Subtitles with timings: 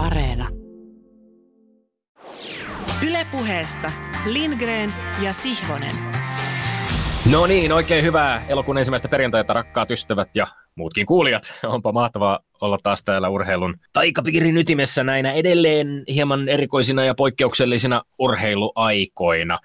[0.00, 0.48] Areena.
[3.06, 3.92] Ylepuheessa
[4.26, 4.92] Lindgren
[5.22, 5.94] ja Sihvonen.
[7.30, 11.42] No niin, oikein hyvää elokuun ensimmäistä perjantaita, rakkaat ystävät ja muutkin kuulijat.
[11.64, 19.58] Onpa mahtavaa olla taas täällä urheilun taikapiirin ytimessä näinä edelleen hieman erikoisina ja poikkeuksellisina urheiluaikoina.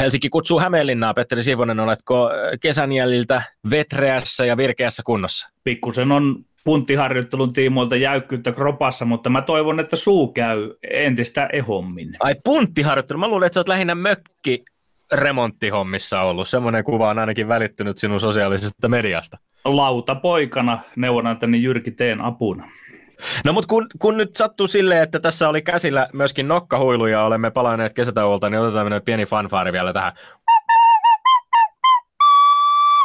[0.00, 1.14] Helsinki kutsuu Hämeenlinnaa.
[1.14, 2.30] Petteri Sivonen, oletko
[2.60, 5.50] kesän jäljiltä vetreässä ja virkeässä kunnossa?
[5.64, 12.16] Pikkusen on punttiharjoittelun tiimoilta jäykkyyttä kropassa, mutta mä toivon, että suu käy entistä ehommin.
[12.20, 13.18] Ai punttiharjoittelu?
[13.18, 14.64] Mä luulen, että sä oot lähinnä mökki
[15.12, 16.48] remonttihommissa ollut.
[16.48, 19.38] Semmoinen kuva on ainakin välittynyt sinun sosiaalisesta mediasta.
[19.64, 22.70] Lautapoikana neuvonantani Jyrki Teen apuna.
[23.44, 27.50] No mutta kun, kun nyt sattuu silleen, että tässä oli käsillä myöskin nokkahuilu ja olemme
[27.50, 30.12] palanneet kesätauolta, niin otetaan pieni fanfaari vielä tähän.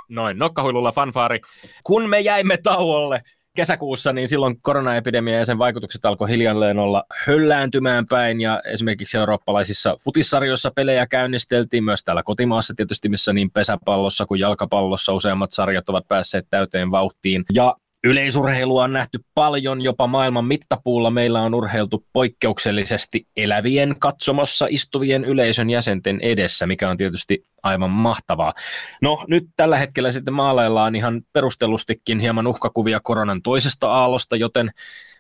[0.10, 1.42] Noin, nokkahuilulla fanfaari.
[1.84, 3.22] Kun me jäimme tauolle,
[3.56, 9.98] kesäkuussa, niin silloin koronaepidemia ja sen vaikutukset alkoi hiljalleen olla höllääntymään päin ja esimerkiksi eurooppalaisissa
[10.04, 16.08] futissarjoissa pelejä käynnisteltiin myös täällä kotimaassa tietysti, missä niin pesäpallossa kuin jalkapallossa useammat sarjat ovat
[16.08, 17.46] päässeet täyteen vauhtiin.
[17.54, 25.26] Ja Yleisurheilua on nähty paljon, jopa maailman mittapuulla meillä on urheiltu poikkeuksellisesti elävien katsomossa istuvien
[25.26, 28.54] yleisön jäsenten edessä, mikä on tietysti aivan mahtavaa.
[29.02, 34.72] No nyt tällä hetkellä sitten maalaillaan ihan perustellustikin hieman uhkakuvia koronan toisesta aallosta, joten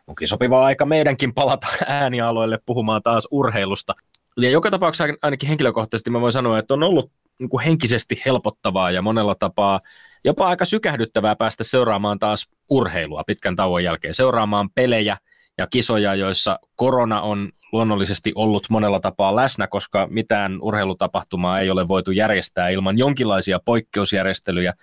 [0.07, 3.93] onkin sopiva aika meidänkin palata äänialoille puhumaan taas urheilusta.
[4.37, 9.01] Ja joka tapauksessa ainakin henkilökohtaisesti mä voin sanoa, että on ollut niin henkisesti helpottavaa ja
[9.01, 9.79] monella tapaa
[10.25, 15.17] jopa aika sykähdyttävää päästä seuraamaan taas urheilua pitkän tauon jälkeen, seuraamaan pelejä
[15.57, 21.87] ja kisoja, joissa korona on luonnollisesti ollut monella tapaa läsnä, koska mitään urheilutapahtumaa ei ole
[21.87, 24.73] voitu järjestää ilman jonkinlaisia poikkeusjärjestelyjä,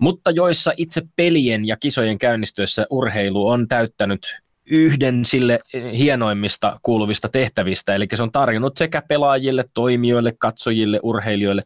[0.00, 5.60] mutta joissa itse pelien ja kisojen käynnistyessä urheilu on täyttänyt yhden sille
[5.98, 11.62] hienoimmista kuuluvista tehtävistä, eli se on tarjonnut sekä pelaajille, toimijoille, katsojille, urheilijoille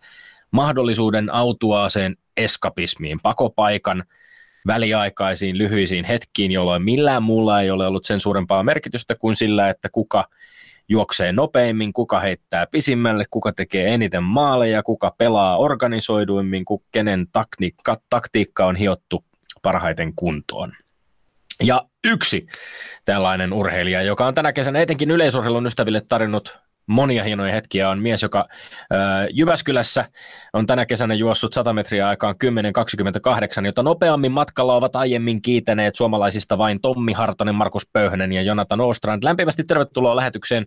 [0.50, 4.04] mahdollisuuden autuaaseen eskapismiin, pakopaikan
[4.66, 9.88] väliaikaisiin lyhyisiin hetkiin, jolloin millään muulla ei ole ollut sen suurempaa merkitystä kuin sillä, että
[9.92, 10.28] kuka
[10.88, 18.66] juoksee nopeimmin, kuka heittää pisimmälle, kuka tekee eniten maaleja, kuka pelaa organisoiduimmin, kenen taktiikka, taktiikka
[18.66, 19.24] on hiottu
[19.62, 20.72] parhaiten kuntoon.
[21.62, 22.46] Ja yksi
[23.04, 26.58] tällainen urheilija, joka on tänä kesänä etenkin yleisurheilun ystäville tarjonnut
[26.92, 28.46] monia hienoja hetkiä, on mies, joka
[28.92, 28.98] äh,
[29.30, 30.04] Jyväskylässä
[30.52, 32.34] on tänä kesänä juossut 100 metriä aikaan
[33.60, 38.80] 10.28, jota nopeammin matkalla ovat aiemmin kiitäneet suomalaisista vain Tommi Hartonen, Markus Pöyhönen ja Jonathan
[38.80, 39.24] Ostrand.
[39.24, 40.66] Lämpimästi tervetuloa lähetykseen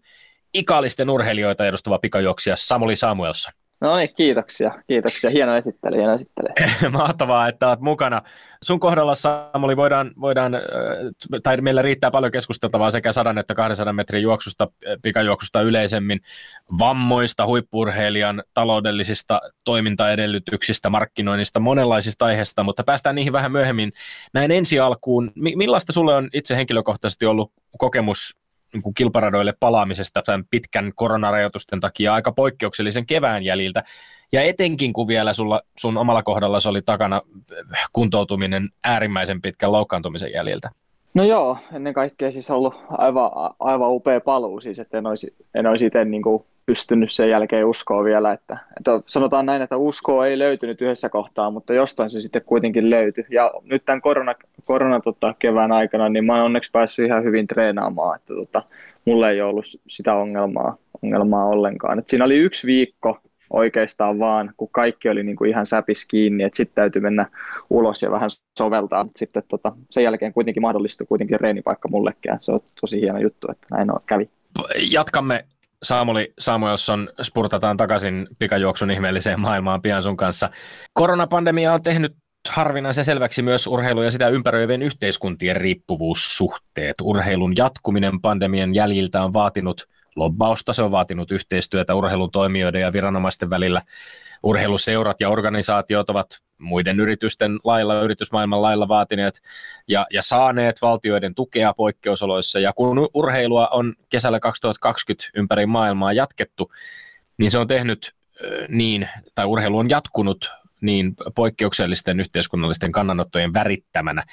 [0.54, 3.54] ikaalisten urheilijoita edustava pikajuoksija Samuli Samuelson.
[3.86, 4.72] No niin, kiitoksia.
[4.88, 5.30] Kiitoksia.
[5.30, 6.48] Hieno esittely, hieno esittely.
[6.92, 8.22] Mahtavaa, että olet mukana.
[8.64, 10.54] Sun kohdalla, Samuli, voidaan, voidaan,
[11.44, 14.68] tai meillä riittää paljon keskusteltavaa sekä 100 että 200 metrin juoksusta,
[15.02, 16.20] pikajuoksusta yleisemmin,
[16.80, 23.92] vammoista, huippurheilijan taloudellisista toimintaedellytyksistä, markkinoinnista, monenlaisista aiheista, mutta päästään niihin vähän myöhemmin.
[24.34, 30.92] Näin ensi alkuun, millaista sulle on itse henkilökohtaisesti ollut kokemus niin kilparadoille palaamisesta tämän pitkän
[30.96, 33.84] koronarajoitusten takia aika poikkeuksellisen kevään jäljiltä.
[34.32, 37.22] Ja etenkin kun vielä sulla, sun omalla kohdalla oli takana
[37.94, 40.70] kuntoutuminen äärimmäisen pitkän loukkaantumisen jäljiltä.
[41.14, 45.68] No joo, ennen kaikkea siis ollut aivan, aivan upea paluu, siis että en olisi, en
[45.68, 50.28] olisi itse niin kuin pystynyt sen jälkeen uskoa vielä, että, että sanotaan näin, että uskoa
[50.28, 53.26] ei löytynyt yhdessä kohtaa, mutta jostain se sitten kuitenkin löytyi.
[53.30, 57.48] Ja nyt tämän korona, korona tota, kevään aikana, niin mä oon onneksi päässyt ihan hyvin
[57.48, 58.64] treenaamaan, että tota,
[59.06, 62.00] mulla ei ollut sitä ongelmaa, ongelmaa ollenkaan.
[62.00, 66.44] Et siinä oli yksi viikko oikeastaan vaan, kun kaikki oli niin kuin ihan säpis kiinni,
[66.44, 67.26] että sitten täytyy mennä
[67.70, 69.08] ulos ja vähän soveltaa.
[69.16, 73.68] Sitten tota, sen jälkeen kuitenkin mahdollistui kuitenkin reenipaikka mullekin, se on tosi hieno juttu, että
[73.72, 74.30] näin on, kävi.
[74.92, 75.46] Jatkamme
[75.86, 80.50] Saamoli Samuelson spurtataan takaisin pikajuoksun ihmeelliseen maailmaan pian sun kanssa.
[80.94, 82.16] Koronapandemia on tehnyt
[82.50, 86.96] harvinaisen selväksi myös urheilu ja sitä ympäröivien yhteiskuntien riippuvuussuhteet.
[87.02, 93.50] Urheilun jatkuminen pandemian jäljiltä on vaatinut lobbausta, se on vaatinut yhteistyötä urheilun toimijoiden ja viranomaisten
[93.50, 93.82] välillä.
[94.44, 99.42] Urheiluseurat ja organisaatiot ovat muiden yritysten lailla, yritysmaailman lailla vaatineet
[99.88, 102.60] ja, ja saaneet valtioiden tukea poikkeusoloissa.
[102.60, 106.72] Ja kun urheilua on kesällä 2020 ympäri maailmaa jatkettu,
[107.38, 108.16] niin se on tehnyt
[108.68, 110.52] niin, tai urheilu on jatkunut
[110.86, 114.24] niin poikkeuksellisten yhteiskunnallisten kannanottojen värittämänä.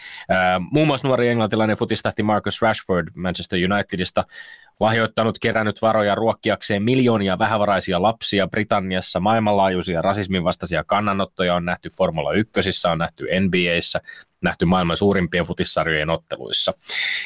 [0.71, 4.25] Muun muassa nuori englantilainen futistahti Marcus Rashford Manchester Unitedista
[4.81, 9.21] lahjoittanut kerännyt varoja ruokkiakseen miljoonia vähävaraisia lapsia Britanniassa.
[9.21, 12.61] Maailmanlaajuisia rasismin vastaisia kannanottoja on nähty Formula 1,
[12.93, 14.01] on nähty NBAissä,
[14.43, 16.73] nähty maailman suurimpien futissarjojen otteluissa.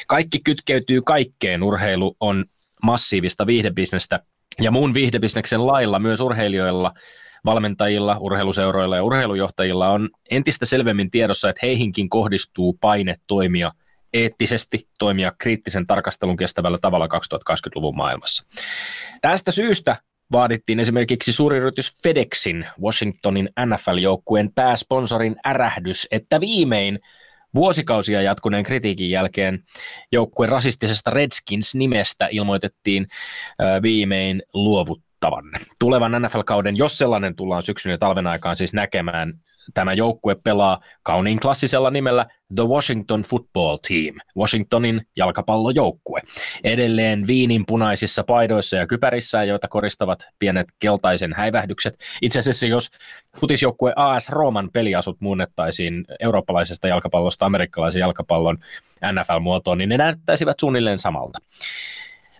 [0.07, 1.63] Kaikki kytkeytyy kaikkeen.
[1.63, 2.45] Urheilu on
[2.83, 4.19] massiivista viihdebisnestä
[4.61, 6.93] ja muun viihdebisneksen lailla myös urheilijoilla
[7.47, 13.71] valmentajilla, urheiluseuroilla ja urheilujohtajilla on entistä selvemmin tiedossa, että heihinkin kohdistuu paine toimia
[14.13, 18.43] eettisesti, toimia kriittisen tarkastelun kestävällä tavalla 2020-luvun maailmassa.
[19.21, 19.95] Tästä syystä
[20.31, 26.99] vaadittiin esimerkiksi suuriyritys FedExin Washingtonin NFL-joukkueen pääsponsorin ärähdys, että viimein
[27.55, 29.63] Vuosikausia jatkuneen kritiikin jälkeen
[30.11, 33.05] joukkueen rasistisesta Redskins-nimestä ilmoitettiin
[33.81, 34.43] viimein
[35.21, 35.61] luovuttavan.
[35.79, 39.33] Tulevan NFL-kauden, jos sellainen tullaan syksyn ja talven aikaan siis näkemään,
[39.73, 42.25] tämä joukkue pelaa kauniin klassisella nimellä
[42.55, 46.21] The Washington Football Team, Washingtonin jalkapallojoukkue.
[46.63, 51.97] Edelleen viinin punaisissa paidoissa ja kypärissä, joita koristavat pienet keltaisen häivähdykset.
[52.21, 52.89] Itse asiassa jos
[53.39, 58.57] futisjoukkue AS Rooman peliasut muunnettaisiin eurooppalaisesta jalkapallosta amerikkalaisen jalkapallon
[59.11, 61.39] NFL-muotoon, niin ne näyttäisivät suunnilleen samalta.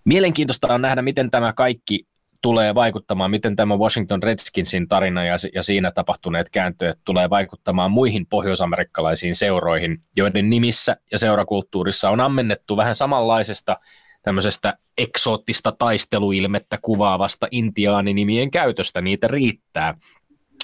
[0.05, 1.99] Mielenkiintoista on nähdä, miten tämä kaikki
[2.41, 8.25] tulee vaikuttamaan, miten tämä Washington Redskinsin tarina ja, ja siinä tapahtuneet kääntöjät tulee vaikuttamaan muihin
[8.25, 13.77] pohjoisamerikkalaisiin seuroihin, joiden nimissä ja seurakulttuurissa on ammennettu vähän samanlaisesta
[14.21, 19.01] tämmöisestä eksoottista taisteluilmettä kuvaavasta intiaaninimien käytöstä.
[19.01, 19.97] Niitä riittää.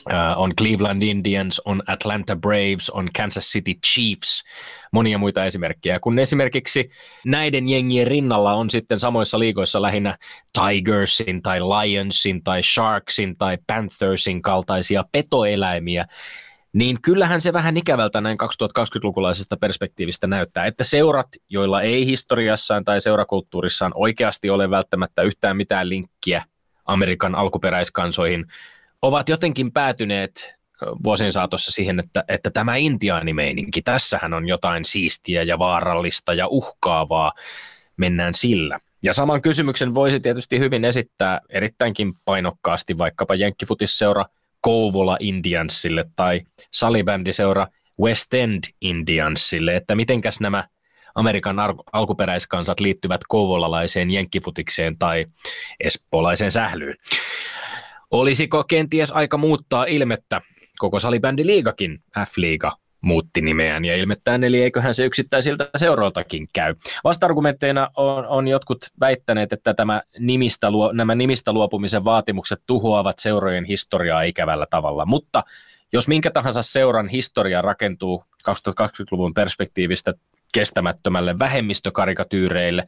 [0.10, 4.44] Uh, on Cleveland Indians, on Atlanta Braves, on Kansas City Chiefs,
[4.92, 6.00] monia muita esimerkkejä.
[6.00, 6.90] Kun esimerkiksi
[7.26, 10.18] näiden jengien rinnalla on sitten samoissa liigoissa lähinnä
[10.54, 16.06] Tigersin tai Lionsin tai Sharksin tai Panthersin kaltaisia petoeläimiä,
[16.74, 23.02] niin kyllähän se vähän ikävältä näin 2020-lukulaisesta perspektiivistä näyttää, että seurat, joilla ei historiassaan tai
[23.02, 26.44] seurakulttuurissaan oikeasti ole välttämättä yhtään mitään linkkiä
[26.86, 28.46] Amerikan alkuperäiskansoihin,
[29.04, 30.54] ovat jotenkin päätyneet
[31.04, 37.34] vuosien saatossa siihen, että, että tämä intiaanimeininki, tässähän on jotain siistiä ja vaarallista ja uhkaavaa,
[37.98, 38.80] mennään sillä.
[39.04, 44.26] Ja saman kysymyksen voisi tietysti hyvin esittää erittäinkin painokkaasti vaikkapa Jenkkifutisseura
[44.62, 46.42] Kouvola Indiansille tai
[46.72, 47.68] salibändiseura
[48.02, 50.64] West End Indiansille, että mitenkäs nämä
[51.16, 51.56] Amerikan
[51.94, 55.26] alkuperäiskansat liittyvät kouvolalaiseen jenkkifutikseen tai
[55.80, 56.96] espoolaiseen sählyyn.
[58.14, 60.42] Olisiko kenties aika muuttaa ilmettä?
[60.78, 66.76] Koko salibändi liigakin, F-liiga, muutti nimeään ja ilmettään, eli eiköhän se yksittäisiltä seuroiltakin käy.
[67.04, 73.66] Vasta-argumentteina on, on jotkut väittäneet, että tämä nimistä luo, nämä nimistä luopumisen vaatimukset tuhoavat seurojen
[73.66, 75.44] historiaa ikävällä tavalla, mutta
[75.94, 80.14] jos minkä tahansa seuran historia rakentuu 2020-luvun perspektiivistä
[80.54, 82.88] kestämättömälle vähemmistökarikatyyreille,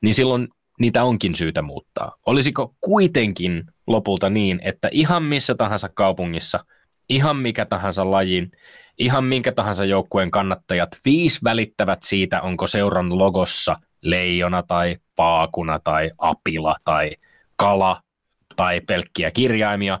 [0.00, 2.12] niin silloin niitä onkin syytä muuttaa.
[2.26, 6.64] Olisiko kuitenkin lopulta niin, että ihan missä tahansa kaupungissa,
[7.08, 8.52] ihan mikä tahansa lajin,
[8.98, 16.10] ihan minkä tahansa joukkueen kannattajat viis välittävät siitä, onko seuran logossa leijona tai paakuna tai
[16.18, 17.10] apila tai
[17.56, 18.02] kala
[18.56, 20.00] tai pelkkiä kirjaimia,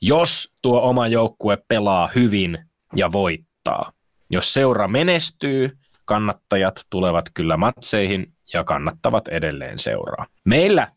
[0.00, 2.58] jos tuo oma joukkue pelaa hyvin
[2.96, 3.92] ja voittaa.
[4.30, 10.26] Jos seura menestyy, kannattajat tulevat kyllä matseihin ja kannattavat edelleen seuraa.
[10.44, 10.88] Meillä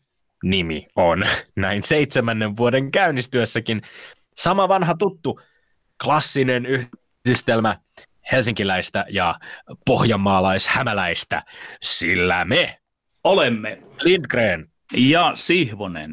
[0.42, 1.24] nimi on
[1.56, 3.82] näin seitsemännen vuoden käynnistyössäkin
[4.36, 5.40] sama vanha tuttu
[6.04, 7.76] klassinen yhdistelmä
[8.32, 9.34] helsinkiläistä ja
[9.86, 11.42] pohjanmaalais-hämäläistä,
[11.82, 12.78] sillä me
[13.24, 16.12] olemme Lindgren ja Sihvonen.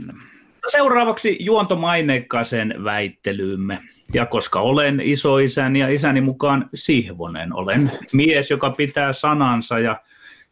[0.71, 3.79] Seuraavaksi juontomaineikkaaseen väittelyymme.
[4.13, 10.01] Ja koska olen isoisäni ja isäni mukaan Sihvonen, olen mies, joka pitää sanansa ja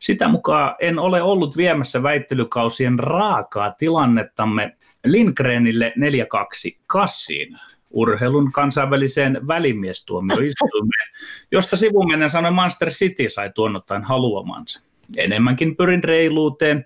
[0.02, 7.60] sitä mukaan en ole ollut viemässä väittelykausien raakaa tilannettamme Lindgrenille 4-2 kassiin
[7.92, 11.08] urheilun kansainväliseen välimiestuomioistuimeen,
[11.52, 14.82] josta sivumennen sanoi Manchester City sai tuonnottain haluamansa.
[15.18, 16.86] Enemmänkin pyrin reiluuteen,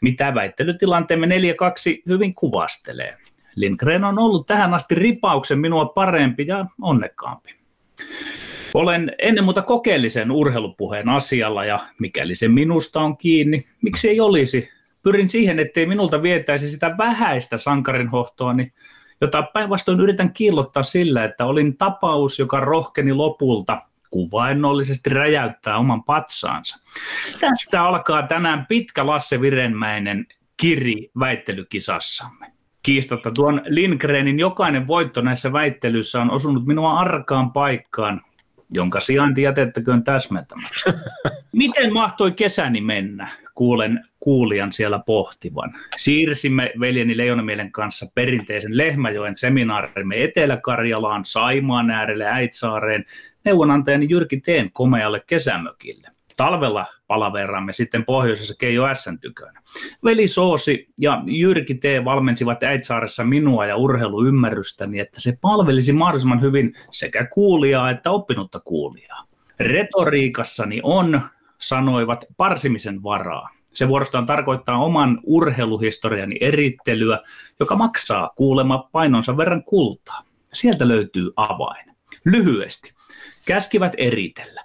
[0.00, 1.30] mitä väittelytilanteemme 4-2
[2.08, 3.16] hyvin kuvastelee.
[3.54, 7.54] Lindgren on ollut tähän asti ripauksen minua parempi ja onnekkaampi.
[8.76, 14.68] Olen ennen muuta kokeellisen urheilupuheen asialla ja mikäli se minusta on kiinni, miksi ei olisi?
[15.02, 18.72] Pyrin siihen, ettei minulta vietäisi sitä vähäistä sankarinhohtoani,
[19.20, 26.78] jota päinvastoin yritän kiillottaa sillä, että olin tapaus, joka rohkeni lopulta kuvainnollisesti räjäyttää oman patsaansa.
[27.40, 32.46] Tästä alkaa tänään pitkä Lasse Virenmäinen kiri väittelykisassamme.
[32.82, 33.30] kiistatta.
[33.30, 38.22] Tuon Lindgrenin jokainen voitto näissä väittelyissä on osunut minua arkaan paikkaan,
[38.74, 40.94] jonka sijainti jätettäköön täsmentämässä.
[41.52, 43.28] Miten mahtoi kesäni mennä?
[43.54, 45.74] Kuulen kuulijan siellä pohtivan.
[45.96, 53.04] Siirsimme veljeni Leijonamielen kanssa perinteisen Lehmäjoen seminaarimme Etelä-Karjalaan, Saimaan äärelle, Äitsaareen,
[53.44, 56.15] neuvonantajani Jyrki Teen komealle kesämökille.
[56.36, 59.62] Talvella palaveraamme sitten pohjoisessa Keijo Sn tykönä.
[60.04, 61.84] Veli Soosi ja Jyrki T.
[62.04, 69.24] valmensivat Äitsaaressa minua ja urheiluymmärrystäni, että se palvelisi mahdollisimman hyvin sekä kuulijaa että oppinutta kuulijaa.
[69.60, 71.20] Retoriikassani on,
[71.58, 73.48] sanoivat, parsimisen varaa.
[73.72, 77.20] Se vuorostaan tarkoittaa oman urheiluhistoriani erittelyä,
[77.60, 80.22] joka maksaa kuulema painonsa verran kultaa.
[80.52, 81.96] Sieltä löytyy avain.
[82.24, 82.92] Lyhyesti.
[83.46, 84.62] Käskivät eritellä.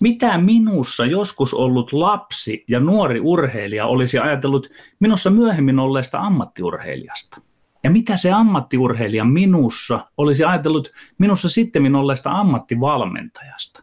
[0.00, 4.68] Mitä minussa joskus ollut lapsi ja nuori urheilija olisi ajatellut
[5.00, 7.40] minussa myöhemmin olleesta ammattiurheilijasta?
[7.84, 13.82] Ja mitä se ammattiurheilija minussa olisi ajatellut minussa sitten olleesta ammattivalmentajasta?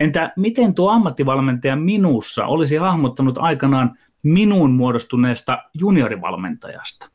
[0.00, 7.08] Entä miten tuo ammattivalmentaja minussa olisi hahmottanut aikanaan minuun muodostuneesta juniorivalmentajasta?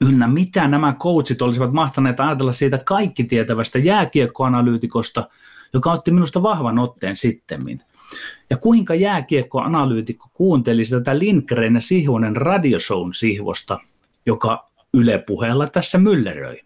[0.00, 5.28] Ynnä mitä nämä coachit olisivat mahtaneet ajatella siitä kaikki tietävästä jääkiekkoanalyytikosta,
[5.72, 7.82] joka otti minusta vahvan otteen sittemmin.
[8.50, 13.78] Ja kuinka jääkiekkoanalyytikko kuunteli tätä Lindgren ja Sihvonen radioshown sihvosta,
[14.26, 16.60] joka Yle puheella tässä mylleröi.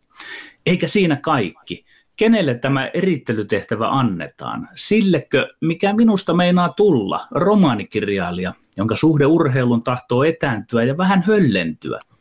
[0.67, 1.85] Eikä siinä kaikki.
[2.17, 4.69] Kenelle tämä erittelytehtävä annetaan?
[4.75, 12.01] Sillekö, mikä minusta meinaa tulla, romaanikirjailija, jonka suhde urheilun tahtoo etääntyä ja vähän höllentyä–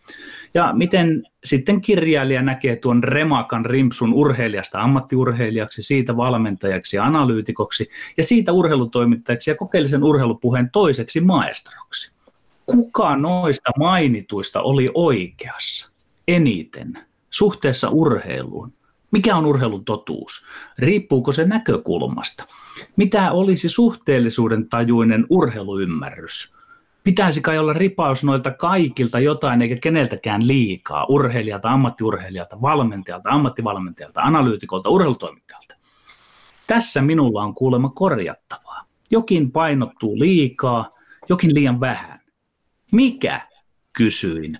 [0.53, 8.24] ja miten sitten kirjailija näkee tuon remakan rimpsun urheilijasta ammattiurheilijaksi, siitä valmentajaksi ja analyytikoksi ja
[8.24, 12.13] siitä urheilutoimittajaksi ja kokeellisen urheilupuheen toiseksi maestroksi.
[12.65, 15.91] Kuka noista mainituista oli oikeassa
[16.27, 16.98] eniten
[17.29, 18.74] suhteessa urheiluun?
[19.12, 20.45] Mikä on urheilun totuus?
[20.79, 22.45] Riippuuko se näkökulmasta?
[22.95, 26.52] Mitä olisi suhteellisuuden tajuinen urheiluymmärrys?
[27.03, 34.89] Pitäisi kai olla ripaus noilta kaikilta jotain, eikä keneltäkään liikaa, urheilijalta, ammattiurheilijalta, valmentajalta, ammattivalmentajalta, analyytikolta,
[34.89, 35.75] urheilutoimittajalta.
[36.67, 38.81] Tässä minulla on kuulemma korjattavaa.
[39.12, 40.89] Jokin painottuu liikaa,
[41.29, 42.19] jokin liian vähän.
[42.91, 43.41] Mikä?
[43.98, 44.60] Kysyin.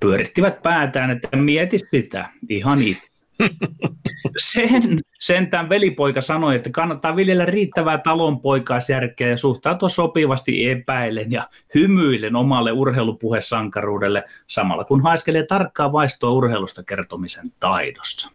[0.00, 3.15] Pyörittivät päätään, että mieti sitä ihan itse.
[4.36, 12.36] Sen sentään velipoika sanoi, että kannattaa viljellä riittävää talonpoikaisjärkeä ja suhtautua sopivasti epäilen ja hymyillen
[12.36, 18.30] omalle urheilupuhesankaruudelle samalla kun haiskelee tarkkaa vaistoa urheilusta kertomisen taidossa.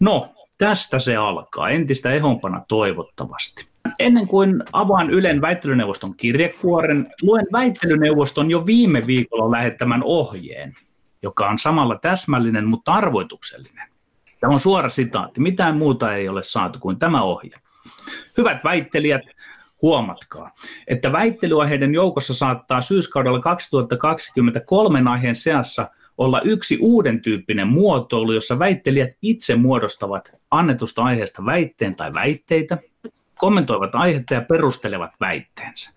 [0.00, 3.70] No, tästä se alkaa, entistä ehompana toivottavasti.
[3.98, 10.74] Ennen kuin avaan Ylen väittelyneuvoston kirjekuoren, luen väittelyneuvoston jo viime viikolla lähettämän ohjeen,
[11.22, 13.88] joka on samalla täsmällinen, mutta arvoituksellinen.
[14.40, 15.40] Tämä on suora sitaatti.
[15.40, 17.56] Mitään muuta ei ole saatu kuin tämä ohje.
[18.36, 19.22] Hyvät väittelijät,
[19.82, 20.50] huomatkaa,
[20.86, 29.10] että väittelyaiheiden joukossa saattaa syyskaudella 2023 aiheen seassa olla yksi uuden tyyppinen muotoilu, jossa väittelijät
[29.22, 32.78] itse muodostavat annetusta aiheesta väitteen tai väitteitä,
[33.38, 35.90] kommentoivat aihetta ja perustelevat väitteensä.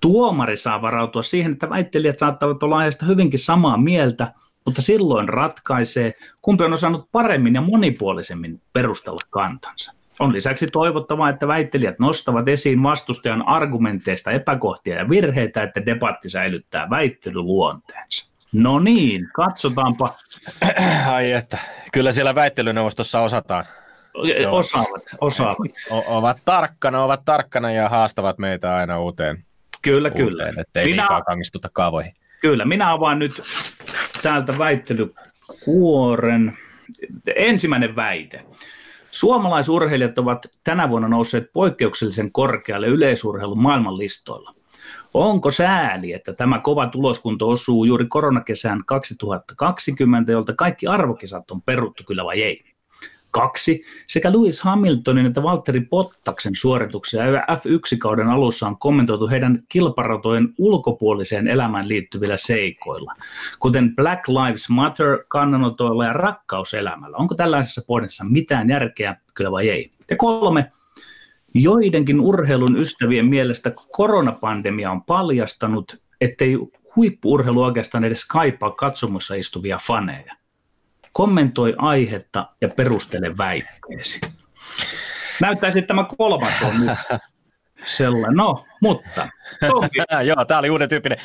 [0.00, 4.32] Tuomari saa varautua siihen, että väittelijät saattavat olla aiheesta hyvinkin samaa mieltä,
[4.68, 9.92] mutta silloin ratkaisee, kumpi on osannut paremmin ja monipuolisemmin perustella kantansa.
[10.20, 16.90] On lisäksi toivottavaa, että väittelijät nostavat esiin vastustajan argumenteista epäkohtia ja virheitä, että debatti säilyttää
[16.90, 18.32] väittelyluonteensa.
[18.52, 20.14] No niin, katsotaanpa.
[21.12, 21.58] Ai että,
[21.92, 23.64] kyllä siellä väittelyneuvostossa osataan.
[24.50, 25.58] Osaavat, osaavat.
[25.90, 29.44] O- ovat tarkkana, ovat tarkkana ja haastavat meitä aina uuteen.
[29.82, 30.52] Kyllä, uuteen, kyllä.
[30.58, 31.02] Ettei Minä...
[31.02, 32.12] liikaa kangistuta kaavoihin.
[32.40, 33.42] Kyllä, minä avaan nyt
[34.22, 36.56] täältä väittelykuoren.
[37.36, 38.44] Ensimmäinen väite.
[39.10, 44.54] Suomalaisurheilijat ovat tänä vuonna nousseet poikkeuksellisen korkealle yleisurheilun maailmanlistoilla.
[45.14, 52.02] Onko sääli, että tämä kova tuloskunto osuu juuri koronakesään 2020, jolta kaikki arvokisat on peruttu
[52.06, 52.64] kyllä vai ei?
[53.38, 53.84] Kaksi.
[54.06, 61.88] Sekä Lewis Hamiltonin että Valtteri Bottaksen suorituksia F1-kauden alussa on kommentoitu heidän kilparatojen ulkopuoliseen elämään
[61.88, 63.14] liittyvillä seikoilla,
[63.58, 67.16] kuten Black Lives Matter kannanotoilla ja rakkauselämällä.
[67.16, 69.90] Onko tällaisessa pohdinnassa mitään järkeä, kyllä vai ei?
[70.10, 70.68] Ja kolme.
[71.54, 76.58] Joidenkin urheilun ystävien mielestä koronapandemia on paljastanut, ettei
[76.96, 80.32] huippuurheilu oikeastaan edes kaipaa katsomossa istuvia faneja
[81.18, 84.20] kommentoi aihetta ja perustele väitteesi.
[85.40, 87.20] Näyttäisi, että tämä kolmas on nyt.
[87.84, 88.36] sellainen.
[88.36, 89.28] No, mutta
[89.66, 89.88] Tommi.
[90.28, 91.18] Joo, tämä oli uuden tyyppinen.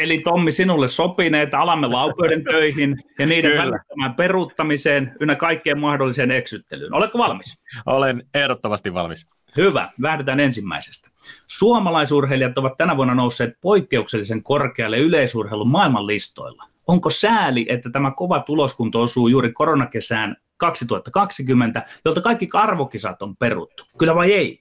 [0.00, 6.30] Eli Tommi, sinulle sopii, että alamme laupeuden töihin ja niiden välttämään peruuttamiseen ynnä kaikkeen mahdolliseen
[6.30, 6.94] eksyttelyyn.
[6.94, 7.58] Oletko valmis?
[7.86, 9.26] Olen ehdottomasti valmis.
[9.56, 11.08] Hyvä, lähdetään ensimmäisestä.
[11.46, 16.71] Suomalaisurheilijat ovat tänä vuonna nousseet poikkeuksellisen korkealle yleisurheilun maailmanlistoilla.
[16.86, 23.84] Onko sääli, että tämä kova tuloskunto osuu juuri koronakesään 2020, jolta kaikki arvokisat on peruttu?
[23.98, 24.60] Kyllä vai ei?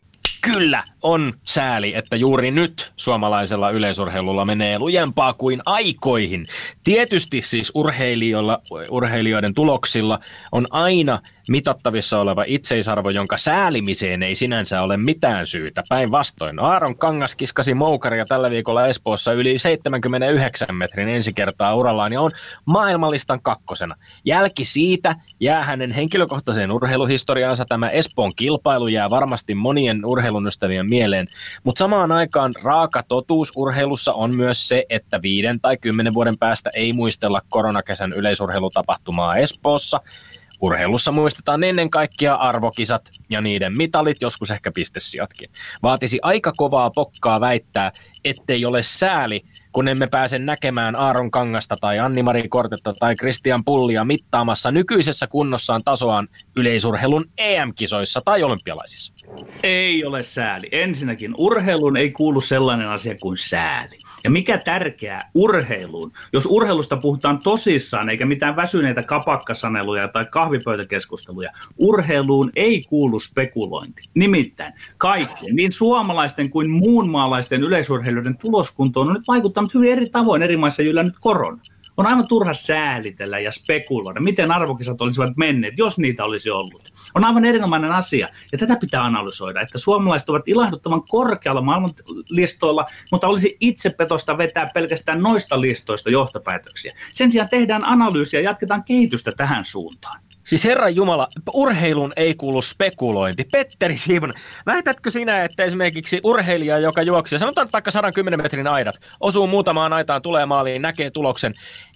[0.53, 6.45] Kyllä on sääli, että juuri nyt suomalaisella yleisurheilulla menee lujempaa kuin aikoihin.
[6.83, 8.61] Tietysti siis urheilijoilla,
[8.91, 10.19] urheilijoiden tuloksilla
[10.51, 11.19] on aina
[11.51, 15.83] mitattavissa oleva itseisarvo, jonka säälimiseen ei sinänsä ole mitään syytä.
[15.89, 22.21] Päinvastoin Aaron Kangas kiskasi moukaria tällä viikolla Espoossa yli 79 metrin ensi kertaa urallaan ja
[22.21, 22.31] on
[22.65, 23.95] maailmallistan kakkosena.
[24.25, 27.65] Jälki siitä jää hänen henkilökohtaiseen urheiluhistoriaansa.
[27.65, 31.27] Tämä Espoon kilpailu jää varmasti monien urheilun ystävien mieleen,
[31.63, 36.69] mutta samaan aikaan raaka totuus urheilussa on myös se, että viiden tai kymmenen vuoden päästä
[36.75, 39.99] ei muistella koronakesän yleisurheilutapahtumaa Espoossa–
[40.61, 45.49] Urheilussa muistetaan ennen kaikkea arvokisat ja niiden mitalit, joskus ehkä pistesijatkin.
[45.83, 47.91] Vaatisi aika kovaa pokkaa väittää,
[48.25, 49.41] ettei ole sääli,
[49.71, 55.81] kun emme pääse näkemään Aaron Kangasta tai Anni-Mari Kortetta tai Christian Pullia mittaamassa nykyisessä kunnossaan
[55.85, 59.13] tasoaan yleisurheilun EM-kisoissa tai olympialaisissa.
[59.63, 60.67] Ei ole sääli.
[60.71, 63.95] Ensinnäkin urheilun ei kuulu sellainen asia kuin sääli.
[64.23, 72.51] Ja mikä tärkeää urheiluun, jos urheilusta puhutaan tosissaan eikä mitään väsyneitä kapakkasaneluja tai kahvipöytäkeskusteluja, urheiluun
[72.55, 74.01] ei kuulu spekulointi.
[74.13, 80.41] Nimittäin kaikkien, niin suomalaisten kuin muun maalaisten yleisurheilijoiden tuloskuntoon on nyt vaikuttanut hyvin eri tavoin
[80.41, 81.61] eri maissa nyt korona.
[81.97, 86.93] On aivan turha säälitellä ja spekuloida, miten arvokisat olisivat menneet, jos niitä olisi ollut.
[87.15, 93.27] On aivan erinomainen asia, ja tätä pitää analysoida, että suomalaiset ovat ilahduttavan korkealla maailmanlistoilla, mutta
[93.27, 96.91] olisi itsepetosta vetää pelkästään noista listoista johtopäätöksiä.
[97.13, 100.21] Sen sijaan tehdään analyysiä ja jatketaan kehitystä tähän suuntaan.
[100.43, 103.45] Siis Herran Jumala, urheilun ei kuulu spekulointi.
[103.51, 104.33] Petteri Siivon,
[104.65, 110.21] väitätkö sinä, että esimerkiksi urheilija, joka juoksee, sanotaan vaikka 110 metrin aidat, osuu muutamaan aitaan,
[110.21, 111.53] tulee maaliin, näkee tuloksen,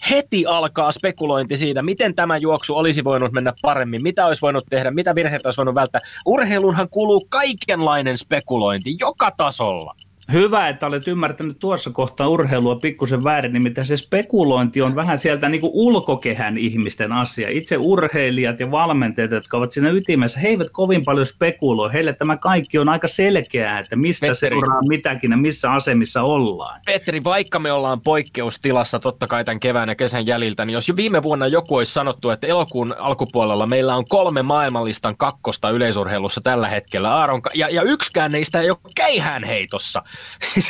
[0.10, 4.92] heti alkaa spekulointi siitä, miten tämä juoksu olisi voinut mennä paremmin, mitä olisi voinut tehdä,
[4.92, 6.02] mitä virheitä olisi voinut välttää.
[6.26, 9.96] Urheilunhan kuuluu kaikenlainen spekulointi, joka tasolla.
[10.34, 15.50] Hyvä, että olet ymmärtänyt tuossa kohtaa urheilua pikkusen väärin, nimittäin se spekulointi on vähän sieltä
[15.50, 17.50] niin kuin ulkokehän ihmisten asia.
[17.50, 21.94] Itse urheilijat ja valmentajat, jotka ovat siinä ytimessä, he eivät kovin paljon spekuloi.
[21.94, 24.56] Heille tämä kaikki on aika selkeää, että mistä Petteri.
[24.56, 26.80] seuraa mitäkin ja missä asemissa ollaan.
[26.86, 30.96] Petteri, vaikka me ollaan poikkeustilassa totta kai tämän kevään ja kesän jäljiltä, niin jos jo
[30.96, 36.68] viime vuonna joku olisi sanottu, että elokuun alkupuolella meillä on kolme maailmanlistan kakkosta yleisurheilussa tällä
[36.68, 40.04] hetkellä, Aaron, ja, ja yksikään neistä ei ole keihään heitossa,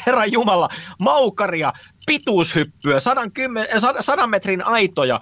[0.06, 1.74] Herran Jumala, maukaria,
[2.06, 3.68] pituushyppyä, 110,
[4.00, 5.20] 100 metrin aitoja,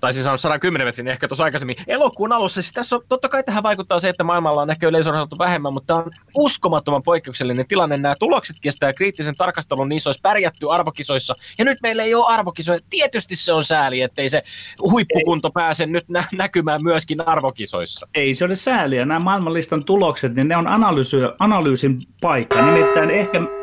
[0.00, 2.62] tai siis on 110 metrin ehkä tuossa aikaisemmin, elokuun alussa.
[2.62, 5.94] Siis tässä on, totta kai tähän vaikuttaa se, että maailmalla on ehkä yleisurheilu vähemmän, mutta
[5.94, 7.96] tämä on uskomattoman poikkeuksellinen tilanne.
[7.96, 12.78] Nämä tulokset kestää kriittisen tarkastelun, niissä olisi pärjätty arvokisoissa, ja nyt meillä ei ole arvokisoja.
[12.90, 14.42] Tietysti se on sääli, ettei se
[14.90, 15.52] huippukunto ei.
[15.54, 18.08] pääse nyt nä- näkymään myöskin arvokisoissa.
[18.14, 19.04] Ei se ole sääliä.
[19.04, 22.62] Nämä maailmanlistan tulokset, niin ne on analyysi, analyysin paikka.
[22.62, 23.61] Nimittäin ehkä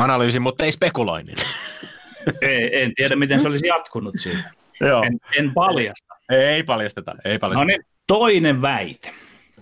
[0.00, 1.36] Analyysin, mutta ei spekuloinnin.
[2.42, 4.52] ei, en tiedä, miten se olisi jatkunut siinä.
[4.80, 5.02] Joo.
[5.02, 6.14] En, en paljasta.
[6.32, 7.64] Ei paljasteta, ei paljasteta.
[7.64, 9.10] No niin, toinen väite.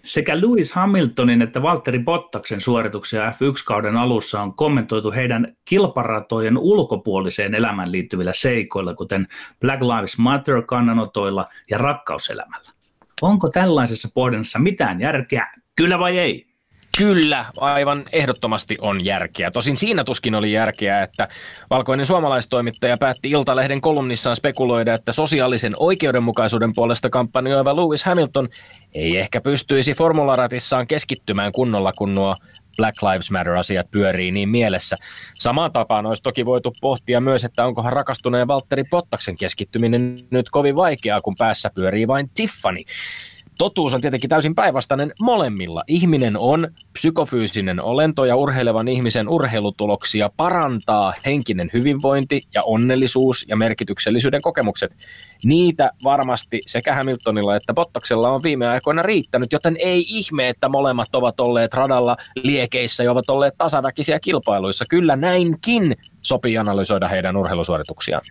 [0.05, 7.93] Sekä Lewis Hamiltonin että Valtteri Bottaksen suorituksia F1-kauden alussa on kommentoitu heidän kilparatojen ulkopuoliseen elämään
[7.93, 9.27] liittyvillä seikoilla, kuten
[9.61, 12.71] Black Lives Matter-kannanotoilla ja rakkauselämällä.
[13.23, 15.47] Onko tällaisessa pohdinnassa mitään järkeä,
[15.77, 16.48] kyllä vai ei?
[16.99, 19.51] Kyllä, aivan ehdottomasti on järkeä.
[19.51, 21.29] Tosin siinä tuskin oli järkeä, että
[21.71, 28.49] valkoinen suomalaistoimittaja päätti Iltalehden kolumnissaan spekuloida, että sosiaalisen oikeudenmukaisuuden puolesta kampanjoiva Lewis Hamilton
[28.95, 32.35] ei ehkä pystyisi formularatissaan keskittymään kunnolla, kun nuo
[32.77, 34.97] Black Lives Matter-asiat pyörii niin mielessä.
[35.35, 40.77] Samaan tapaan olisi toki voitu pohtia myös, että onkohan rakastuneen Valtteri Pottaksen keskittyminen nyt kovin
[40.77, 42.79] vaikeaa, kun päässä pyörii vain Tiffany.
[43.59, 45.83] Totuus on tietenkin täysin päinvastainen molemmilla.
[45.87, 54.43] Ihminen on psykofyysinen olento ja urheilevan ihmisen urheilutuloksia parantaa henkinen hyvinvointi ja onnellisuus ja merkityksellisyyden
[54.43, 54.97] kokemukset.
[55.45, 61.15] Niitä varmasti sekä Hamiltonilla että Bottaksella on viime aikoina riittänyt, joten ei ihme, että molemmat
[61.15, 64.85] ovat olleet radalla liekeissä ja ovat olleet tasaväkisiä kilpailuissa.
[64.91, 68.23] Kyllä näinkin sopii analysoida heidän urheilusuorituksiaan.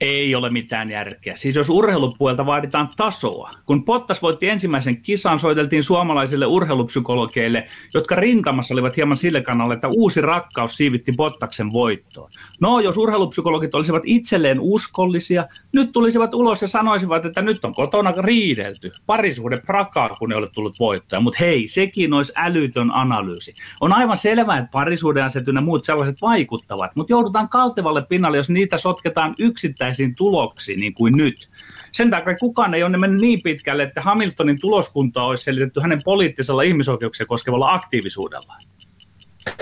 [0.00, 1.36] Ei ole mitään järkeä.
[1.36, 3.50] Siis jos urheilupuolta vaaditaan tasoa.
[3.66, 9.88] Kun Pottas voitti ensimmäisen kisan, soiteltiin suomalaisille urheilupsykologeille, jotka rintamassa olivat hieman sille kannalle, että
[9.88, 12.30] uusi rakkaus siivitti Pottaksen voittoon.
[12.60, 18.12] No, jos urheilupsykologit olisivat itselleen uskollisia, nyt tulisivat ulos ja sanoisivat, että nyt on kotona
[18.16, 18.90] riidelty.
[19.06, 21.20] Parisuhde prakaa, kun ei ole tullut voittoja.
[21.20, 23.52] Mutta hei, sekin olisi älytön analyysi.
[23.80, 28.76] On aivan selvää, että parisuhdeasetu ja muut sellaiset vaikuttavat, mutta joudutaan kaltevalle pinnalle, jos niitä
[28.76, 29.34] sotketaan
[29.72, 31.50] yksittäisiin tuloksiin, niin kuin nyt.
[31.92, 36.62] Sen takia kukaan ei ole mennyt niin pitkälle, että Hamiltonin tuloskunta olisi selitetty hänen poliittisella
[36.62, 38.54] ihmisoikeuksia koskevalla aktiivisuudella.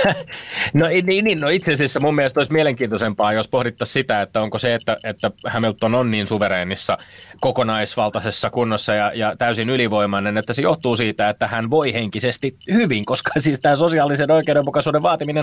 [0.74, 4.58] No, niin, niin, no itse asiassa mun mielestä olisi mielenkiintoisempaa, jos pohdittaisiin sitä, että onko
[4.58, 6.96] se, että, että Hamilton on niin suvereenissa
[7.40, 13.04] kokonaisvaltaisessa kunnossa ja, ja täysin ylivoimainen, että se johtuu siitä, että hän voi henkisesti hyvin,
[13.04, 15.02] koska siis tämä sosiaalisen oikeudenmukaisuuden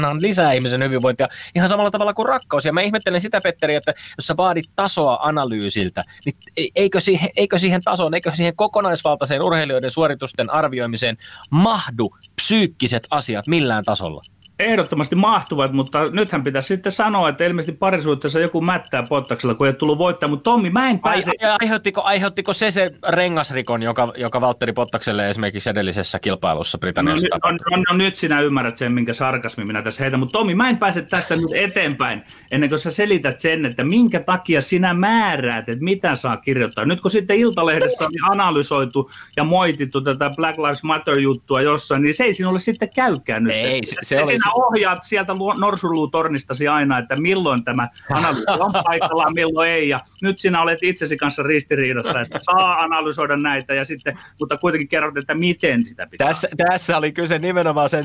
[0.09, 2.65] on lisää ihmisen hyvinvointia ihan samalla tavalla kuin rakkaus.
[2.65, 7.29] Ja mä ihmettelen sitä, Petteri, että jos sä vaadit tasoa analyysiltä, niin e, eikö siihen,
[7.35, 11.17] eikö siihen tasoon, eikö siihen kokonaisvaltaiseen urheilijoiden suoritusten arvioimiseen
[11.51, 14.21] mahdu psyykkiset asiat millään tasolla?
[14.59, 19.73] Ehdottomasti mahtuvat, mutta nythän pitäisi sitten sanoa, että ilmeisesti parisuhteessa joku mättää pottaksella, kun ei
[19.73, 21.31] tullut voittaa, mutta Tommi, mä en pääse...
[21.41, 27.49] Ai, aiheuttiko, aiheuttiko se se rengasrikon, joka, joka Valtteri Pottakselle esimerkiksi edellisessä kilpailussa Britanniassa no,
[27.49, 30.69] on, on, no, nyt sinä ymmärrät sen, minkä sarkasmi minä tässä heitän, mutta Tommi, mä
[30.69, 35.69] en pääse tästä nyt eteenpäin, ennen kuin sä selität sen, että minkä takia sinä määräät,
[35.69, 36.85] että mitä saa kirjoittaa.
[36.85, 42.23] Nyt kun sitten Iltalehdessä on analysoitu ja moitittu tätä Black Lives Matter-juttua jossain, niin se
[42.23, 43.55] ei sinulle sitten käykään nyt.
[43.55, 48.71] Ei, se, se, se oli sinä ohjaat sieltä norsulutornistasi aina, että milloin tämä analyysi on
[48.83, 49.89] paikallaan, milloin ei.
[49.89, 54.87] Ja nyt sinä olet itsesi kanssa ristiriidassa, että saa analysoida näitä, ja sitten, mutta kuitenkin
[54.87, 56.27] kerrot, että miten sitä pitää.
[56.27, 58.03] Tässä, tässä oli kyse nimenomaan sen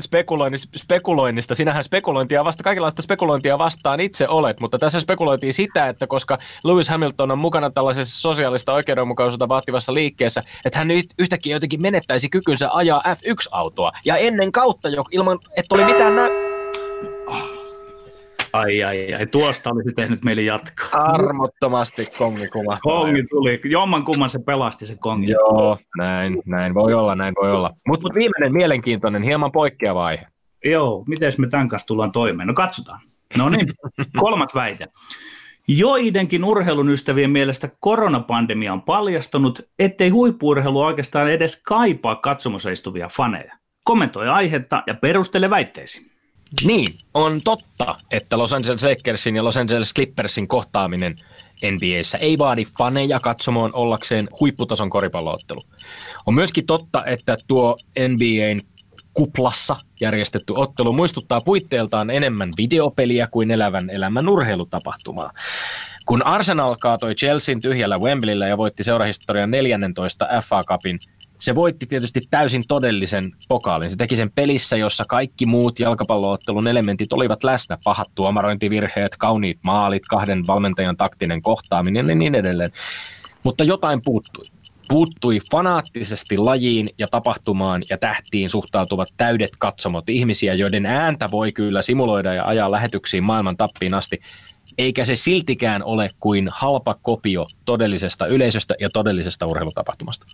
[0.75, 1.55] spekuloinnista.
[1.55, 6.89] Sinähän spekulointia vasta, kaikenlaista spekulointia vastaan itse olet, mutta tässä spekuloitiin sitä, että koska Lewis
[6.89, 12.69] Hamilton on mukana tällaisessa sosiaalista oikeudenmukaisuutta vaativassa liikkeessä, että hän nyt yhtäkkiä jotenkin menettäisi kykynsä
[12.73, 13.91] ajaa F1-autoa.
[14.05, 16.29] Ja ennen kautta, jo, ilman että oli mitään nä-
[18.53, 19.25] Ai, ai, ai.
[19.25, 21.01] Tuosta olisi tehnyt meille jatkaa.
[21.03, 22.93] Armottomasti kongi kumahtaa.
[22.93, 23.61] Kongi tuli.
[23.65, 25.31] Jomman kumman se pelasti se kongi.
[25.31, 27.71] Joo, näin, näin voi olla, näin voi olla.
[27.87, 30.27] Mutta Mut viimeinen mielenkiintoinen, hieman poikkeava aihe.
[30.65, 32.47] Joo, miten me tämän kanssa tullaan toimeen?
[32.47, 32.99] No katsotaan.
[33.37, 33.67] No niin,
[34.21, 34.87] kolmas väite.
[35.67, 43.57] Joidenkin urheilun ystävien mielestä koronapandemia on paljastanut, ettei huippuurheilu oikeastaan edes kaipaa katsomossa istuvia faneja.
[43.83, 46.12] Kommentoi aihetta ja perustele väitteesi.
[46.61, 51.15] Niin, on totta, että Los Angeles Lakersin ja Los Angeles Clippersin kohtaaminen
[51.71, 55.61] NBAssä ei vaadi faneja katsomaan ollakseen huipputason koripalloottelu.
[56.25, 58.61] On myöskin totta, että tuo NBAn
[59.13, 65.31] kuplassa järjestetty ottelu muistuttaa puitteeltaan enemmän videopeliä kuin elävän elämän urheilutapahtumaa.
[66.05, 70.99] Kun Arsenal kaatoi Chelsean tyhjällä Wembleyllä ja voitti seurahistorian 14 FA Cupin,
[71.43, 73.91] se voitti tietysti täysin todellisen pokaalin.
[73.91, 77.77] Se teki sen pelissä, jossa kaikki muut jalkapalloottelun elementit olivat läsnä.
[77.83, 82.69] Pahat tuomarointivirheet, kauniit maalit, kahden valmentajan taktinen kohtaaminen ja niin edelleen.
[83.43, 84.45] Mutta jotain puuttui.
[84.87, 91.81] Puuttui fanaattisesti lajiin ja tapahtumaan ja tähtiin suhtautuvat täydet katsomot ihmisiä, joiden ääntä voi kyllä
[91.81, 94.19] simuloida ja ajaa lähetyksiin maailman tappiin asti,
[94.77, 100.25] eikä se siltikään ole kuin halpa kopio todellisesta yleisöstä ja todellisesta urheilutapahtumasta.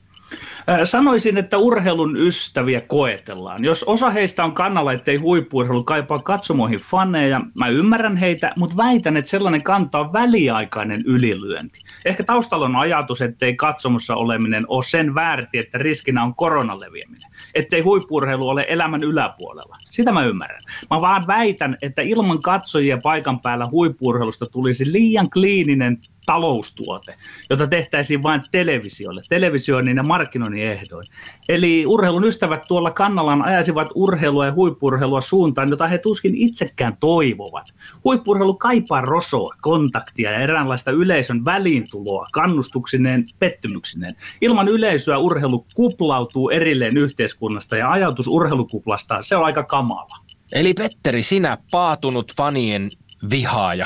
[0.84, 3.64] Sanoisin, että urheilun ystäviä koetellaan.
[3.64, 9.18] Jos osa heistä on kannalla, ettei huippuurheilu kaipaa katsomoihin faneja, mä ymmärrän heitä, mutta väitän,
[9.18, 11.80] että sellainen kanta on väliaikainen ylilyönti.
[12.06, 17.32] Ehkä taustalla on ajatus, ettei katsomossa oleminen ole sen väärti, että riskinä on koronan leviäminen.
[17.56, 19.76] Ettei huippuurheilu ole elämän yläpuolella.
[19.90, 20.62] Sitä mä ymmärrän.
[20.90, 25.98] Mä vaan väitän, että ilman katsojia paikan päällä huippuurheilusta tulisi liian kliininen
[26.30, 27.16] taloustuote,
[27.50, 31.04] jota tehtäisiin vain televisiolle, televisioinnin ja markkinoinnin ehdoin.
[31.50, 37.66] Eli urheilun ystävät tuolla kannallaan ajaisivat urheilua ja huippurheilua suuntaan, jota he tuskin itsekään toivovat.
[38.04, 44.16] Huippurheilu kaipaa rosoa, kontaktia ja eräänlaista yleisön väliintuloa, kannustuksineen, pettymyksineen.
[44.42, 50.18] Ilman yleisöä urheilu kuplautuu erilleen yhteiskunnasta ja ajatus urheilukuplasta, se on aika kamala.
[50.54, 52.90] Eli Petteri, sinä paatunut fanien
[53.30, 53.86] vihaaja.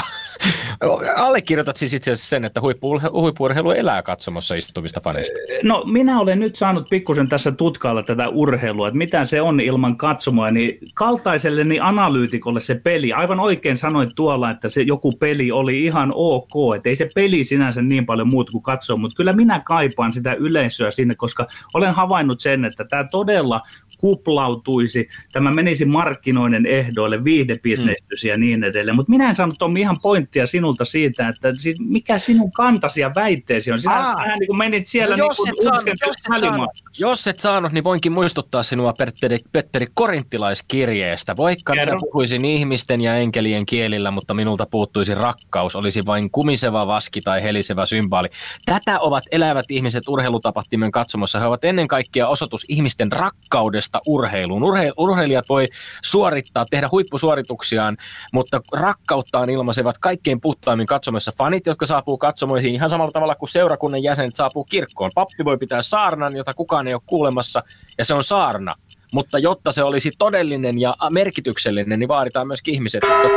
[1.15, 5.39] Allekirjoitat siis itse asiassa sen, että huippu, huippuurheilu elää katsomassa istuvista faneista.
[5.63, 9.97] No minä olen nyt saanut pikkusen tässä tutkailla tätä urheilua, että mitä se on ilman
[9.97, 15.51] katsomoa, niin kaltaiselle niin analyytikolle se peli, aivan oikein sanoit tuolla, että se joku peli
[15.51, 19.33] oli ihan ok, että ei se peli sinänsä niin paljon muut kuin katsoa, mutta kyllä
[19.33, 23.61] minä kaipaan sitä yleisöä sinne, koska olen havainnut sen, että tämä todella
[23.97, 28.31] kuplautuisi, tämä menisi markkinoiden ehdoille, viihdebisnestyisi hmm.
[28.31, 28.95] ja niin edelleen.
[28.95, 31.47] Mutta minä en saanut Tommi ihan pointtia sinulta siitä, että
[31.79, 33.81] mikä sinun kantasi ja väitteesi on.
[33.81, 36.69] Sinä Aa, vähän niin kuin menit siellä no, jos, niin et saanut, jos, et saanut,
[36.99, 41.37] jos et saanut, niin voinkin muistuttaa sinua Petteri, Petteri Korintilaiskirjeestä.
[41.37, 47.21] Vaikka minä puhuisin ihmisten ja enkelien kielillä, mutta minulta puuttuisi rakkaus, olisi vain kumiseva vaski
[47.21, 48.27] tai helisevä symbaali.
[48.65, 51.39] Tätä ovat elävät ihmiset urheilutapahtimen katsomossa.
[51.39, 54.63] He ovat ennen kaikkea osoitus ihmisten rakkaudesta urheiluun.
[54.63, 55.67] Urhe, urheilijat voi
[56.03, 57.97] suorittaa, tehdä huippusuorituksiaan,
[58.33, 64.03] mutta rakkauttaan ilmaisevat kaikkein puhtaimmin katsomassa fanit, jotka saapuu katsomoihin ihan samalla tavalla kuin seurakunnan
[64.03, 65.11] jäsenet saapuu kirkkoon.
[65.15, 67.63] Pappi voi pitää saarnan, jota kukaan ei ole kuulemassa,
[67.97, 68.73] ja se on saarna.
[69.13, 73.27] Mutta jotta se olisi todellinen ja merkityksellinen, niin vaaditaan myös ihmiset, jotka,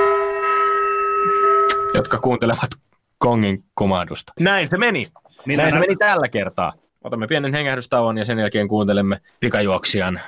[1.95, 2.71] jotka kuuntelevat
[3.19, 4.33] kongin komahdusta.
[4.41, 5.09] Näin se meni.
[5.47, 6.73] Niin Näin se meni tällä kertaa.
[7.05, 10.21] Otamme pienen hengähdystauon ja sen jälkeen kuuntelemme pikajuoksijan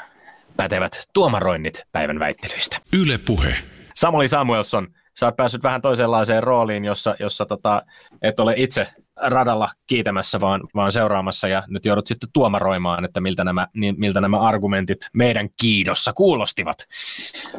[0.57, 2.77] pätevät tuomaroinnit päivän väittelyistä.
[3.03, 3.55] Yle Puhe.
[3.95, 7.83] Samuli Samuelson, sä oot päässyt vähän toisenlaiseen rooliin, jossa, jossa tota,
[8.23, 13.45] et ole itse radalla kiitämässä, vaan, vaan seuraamassa ja nyt joudut sitten tuomaroimaan, että miltä
[13.45, 16.77] nämä, niin, miltä nämä argumentit meidän kiidossa kuulostivat.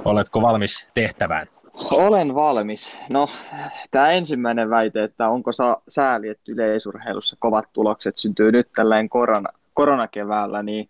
[0.06, 1.48] Oletko valmis tehtävään?
[1.92, 2.92] Olen valmis.
[3.10, 3.30] No,
[3.92, 9.50] tämä ensimmäinen väite, että onko sa- sääli, että yleisurheilussa kovat tulokset syntyy nyt tälleen korona,
[9.74, 10.90] koronakeväällä, niin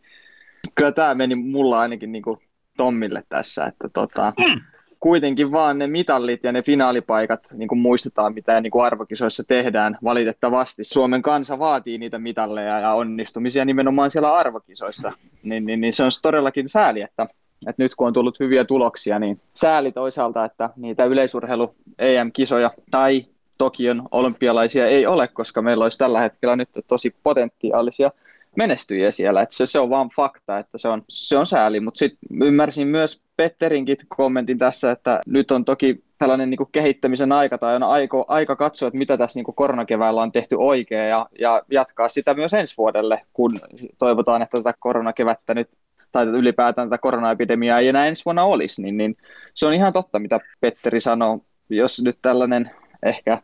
[0.76, 2.40] kyllä tämä meni mulla ainakin niin kuin
[2.78, 4.62] Tommille tässä, että tota, mm.
[5.00, 9.98] Kuitenkin vaan ne mitallit ja ne finaalipaikat niin kuin muistetaan, mitä niin kuin arvokisoissa tehdään.
[10.04, 15.12] Valitettavasti Suomen kansa vaatii niitä mitalleja ja onnistumisia nimenomaan siellä arvokisoissa,
[15.44, 17.28] niin, niin, niin se on todellakin sääli, että
[17.68, 23.26] että nyt kun on tullut hyviä tuloksia, niin sääli toisaalta, että niitä yleisurheilu EM-kisoja tai
[23.58, 28.12] Tokion olympialaisia ei ole, koska meillä olisi tällä hetkellä nyt tosi potentiaalisia
[28.56, 29.42] menestyjiä siellä.
[29.42, 31.80] Että se, se on vaan fakta, että se on, se on sääli.
[31.80, 37.32] Mutta sitten ymmärsin myös Petterinkin kommentin tässä, että nyt on toki tällainen niin kuin kehittämisen
[37.32, 41.10] aika tai on aika, aika katsoa, että mitä tässä niin kuin koronakeväällä on tehty oikein
[41.10, 43.60] ja, ja jatkaa sitä myös ensi vuodelle, kun
[43.98, 45.70] toivotaan, että tätä koronakevättä nyt
[46.12, 49.18] tai ylipäätään tätä koronaepidemiaa ei enää ensi vuonna olisi, niin, niin
[49.54, 51.40] se on ihan totta, mitä Petteri sanoo.
[51.70, 52.72] Jos nyt tällainen
[53.04, 53.38] ehkä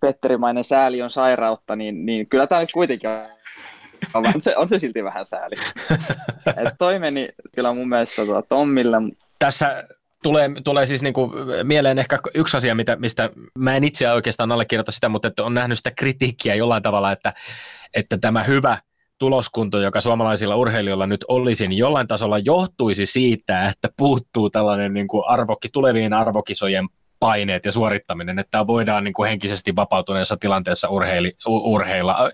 [0.00, 3.10] Petterimainen sääli on sairautta, niin, niin kyllä tämä nyt kuitenkin
[4.14, 5.54] on, se, on se silti vähän sääli.
[6.66, 8.96] Et toi meni kyllä mun mielestä tuota Tommille.
[9.38, 9.84] Tässä
[10.22, 14.92] tulee, tulee siis niinku mieleen ehkä yksi asia, mitä, mistä mä en itse oikeastaan allekirjoita
[14.92, 17.32] sitä, mutta että on nähnyt sitä kritiikkiä jollain tavalla, että,
[17.94, 18.78] että tämä hyvä–
[19.22, 25.08] tuloskunto, joka suomalaisilla urheilijoilla nyt olisi, niin jollain tasolla johtuisi siitä, että puuttuu tällainen niin
[25.08, 26.88] kuin arvokki, tulevien arvokisojen
[27.22, 32.30] paineet ja suorittaminen, että voidaan niin kuin henkisesti vapautuneessa tilanteessa urheili, urheilla.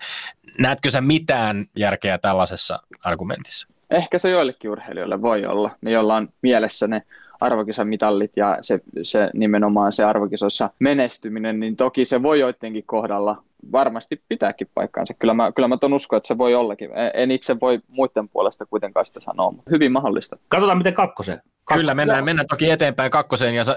[0.59, 3.68] Näetkö sä mitään järkeä tällaisessa argumentissa?
[3.90, 7.03] Ehkä se joillekin urheilijoille voi olla, ne joilla on mielessä ne
[7.40, 14.22] arvokisamitallit ja se, se nimenomaan se arvokisossa menestyminen, niin toki se voi joidenkin kohdalla varmasti
[14.29, 15.14] pitääkin paikkaansa.
[15.14, 16.90] Kyllä mä, kyllä mä ton uskon, että se voi ollakin.
[17.14, 20.37] En itse voi muiden puolesta kuitenkaan sitä sanoa, mutta hyvin mahdollista.
[20.48, 21.42] Katsotaan, miten kakkoseen.
[21.75, 23.77] Kyllä, mennään, mennään toki eteenpäin kakkoseen, ja sa,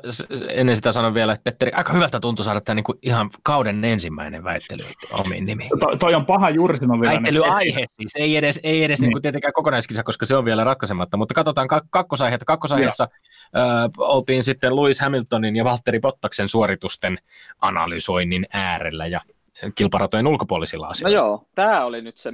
[0.49, 4.43] ennen sitä sanon vielä, että Petteri, aika hyvältä tuntui saada tämä niinku ihan kauden ensimmäinen
[4.43, 5.69] väittely omiin nimiin.
[5.79, 7.13] To, toi on paha juuri vielä.
[7.13, 9.07] Väittelyaihe siis, ei edes, ei edes niin.
[9.07, 12.45] Niinku tietenkään kokonaiskisa, koska se on vielä ratkaisematta, mutta katsotaan kak- kakkosaiheetta.
[12.45, 13.07] Kakkosaiheessa
[13.55, 13.59] ö,
[13.97, 17.17] oltiin sitten Lewis Hamiltonin ja Valtteri Bottaksen suoritusten
[17.61, 19.21] analysoinnin äärellä, ja
[19.75, 21.17] kilparatojen ulkopuolisilla asioilla.
[21.17, 22.33] No joo, tämä oli nyt se,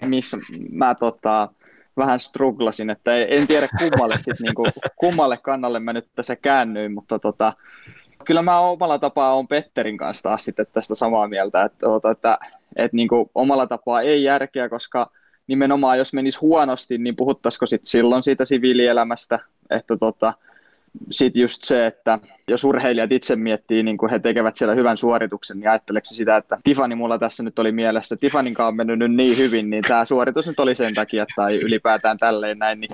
[0.00, 0.38] missä
[0.70, 1.48] mä tota,
[1.96, 7.18] vähän struglasin, että en tiedä kummalle, sit, niinku, kummalle kannalle mä nyt tässä käännyin, mutta
[7.18, 7.52] tota,
[8.24, 12.38] kyllä mä omalla tapaa on Petterin kanssa taas sitten tästä samaa mieltä, että, että, että,
[12.76, 15.10] että niinku, omalla tapaa ei järkeä, koska
[15.46, 19.38] nimenomaan jos menisi huonosti, niin puhuttaisiko sitten silloin siitä siviilielämästä,
[19.70, 20.34] että tota,
[21.10, 25.60] sitten just se, että jos urheilijat itse miettii, niin kun he tekevät siellä hyvän suorituksen,
[25.60, 29.38] niin ajatteleeko sitä, että Tiffany mulla tässä nyt oli mielessä, Tifanin on mennyt nyt niin
[29.38, 32.80] hyvin, niin tämä suoritus nyt oli sen takia tai ylipäätään tälleen näin.
[32.80, 32.90] Niin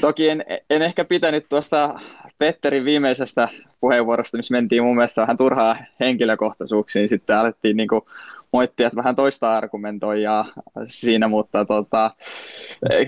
[0.00, 2.00] toki en, en ehkä pitänyt tuosta
[2.38, 3.48] Petterin viimeisestä
[3.80, 8.02] puheenvuorosta, missä mentiin mun mielestä vähän turhaa henkilökohtaisuuksiin, sitten alettiin niin kuin
[8.52, 10.46] moittia, vähän toista argumentoijaa
[10.86, 12.10] siinä, mutta tota,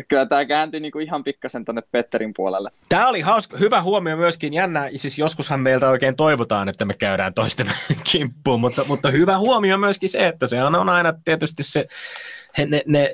[0.08, 2.70] kyllä tämä kääntyi niinku ihan pikkasen tuonne Petterin puolelle.
[2.88, 7.34] Tämä oli hauska, hyvä huomio myöskin, jännä, siis joskushan meiltä oikein toivotaan, että me käydään
[7.34, 7.66] toisten
[8.12, 11.86] kimppuun, mutta, mutta hyvä huomio myöskin se, että se on aina tietysti se,
[12.58, 13.10] he, ne, ne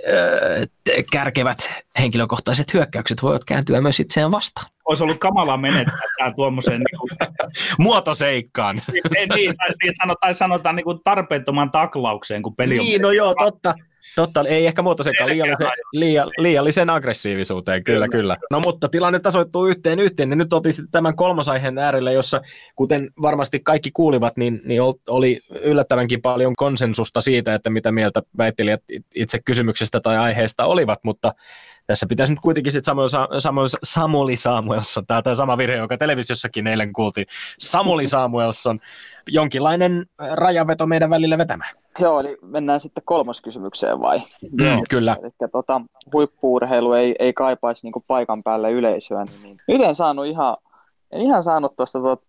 [0.98, 4.66] äh, kärkevät henkilökohtaiset hyökkäykset voivat kääntyä myös itseään vastaan.
[4.88, 7.10] Olisi ollut kamala menettää tämä tuommoiseen niin kuin...
[7.78, 8.76] muotoseikkaan.
[8.92, 12.84] niin, niin, tai, niin, sanotaan, sanotaan niin kuin tarpeettoman taklaukseen, kun peli on...
[12.84, 13.74] Niin, no joo, totta.
[14.16, 18.36] Totta, ei ehkä muotosekaan liiallisen, liian, liiallisen aggressiivisuuteen, kyllä, kyllä, kyllä.
[18.50, 22.40] No mutta tilanne tasoittuu yhteen yhteen, niin nyt oltiin sitten tämän kolmosaiheen äärellä, jossa
[22.76, 28.82] kuten varmasti kaikki kuulivat, niin, niin oli yllättävänkin paljon konsensusta siitä, että mitä mieltä väittelijät
[29.14, 31.32] itse kysymyksestä tai aiheesta olivat, mutta
[31.86, 36.66] tässä pitäisi nyt kuitenkin sitten Samuel, Samuel, Samuli Samuelson, tämä, tämä sama virhe, joka televisiossakin
[36.66, 37.26] eilen kuultiin,
[37.58, 38.78] Samuli Samuelson,
[39.28, 41.70] jonkinlainen rajaveto meidän välillä vetämään.
[41.98, 44.18] Joo, eli mennään sitten kolmoskysymykseen vai?
[44.52, 44.84] Mm, Joo.
[44.90, 45.16] Kyllä.
[45.22, 45.80] Eli tota,
[46.12, 50.56] huippuurheilu ei, ei kaipaisi niinku paikan päälle yleisöä, niin, niin nyt en saanut ihan,
[51.12, 52.26] en ihan saanut tuosta tuota,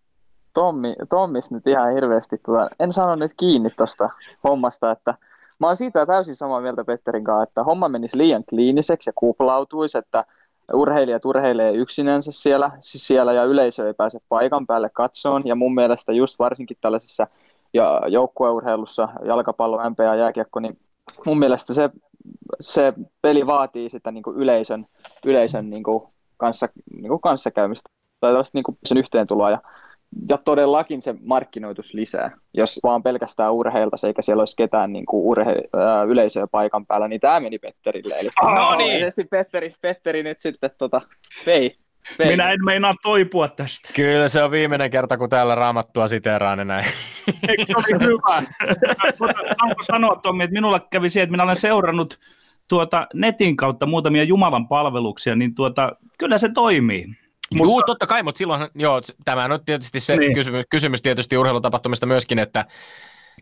[0.54, 4.10] Tommi, Tommis nyt ihan hirveästi, tuota, en saanut nyt kiinni tuosta
[4.44, 5.14] hommasta, että
[5.58, 9.98] mä oon siitä täysin samaa mieltä Petterin kanssa, että homma menisi liian kliiniseksi ja kuplautuisi,
[9.98, 10.24] että
[10.72, 15.42] urheilijat urheilee yksinänsä siellä, siis siellä ja yleisö ei pääse paikan päälle katsoon.
[15.44, 17.26] Ja mun mielestä just varsinkin tällaisessa
[17.74, 20.78] ja joukkueurheilussa, jalkapallo, MP ja jääkiekko, niin
[21.26, 21.90] mun mielestä se,
[22.60, 22.92] se
[23.22, 24.86] peli vaatii sitä niin kuin yleisön,
[25.24, 26.02] yleisön niin kuin
[26.36, 27.90] kanssa, niin kuin kanssakäymistä
[28.20, 29.50] tai niin kuin sen yhteentuloa.
[29.50, 29.58] Ja
[30.28, 32.30] ja todellakin se markkinoitus lisää.
[32.54, 37.08] Jos vaan pelkästään urheilta, eikä siellä olisi ketään niin kuin urhe- ää, yleisöä paikan päällä,
[37.08, 38.14] niin tämä meni Petterille.
[38.14, 39.12] Eli no niin.
[39.30, 41.00] Petteri, Petteri nyt sitten tota,
[41.46, 41.76] vei,
[42.18, 42.28] vei.
[42.28, 43.88] Minä en meinaa toipua tästä.
[43.96, 46.86] Kyllä se on viimeinen kerta, kun täällä raamattua siteeraan näin.
[47.48, 48.42] Eikö se ole hyvä?
[49.60, 52.18] Saanko sanoa, Tommi, että minulla kävi se, että minä olen seurannut
[52.68, 57.06] tuota netin kautta muutamia Jumalan palveluksia, niin tuota, kyllä se toimii.
[57.54, 57.72] Mutta...
[57.72, 60.34] Joo, totta kai, mutta silloin, joo, tämä on tietysti se niin.
[60.34, 62.64] kysymys, kysymys tietysti urheilutapahtumista myöskin, että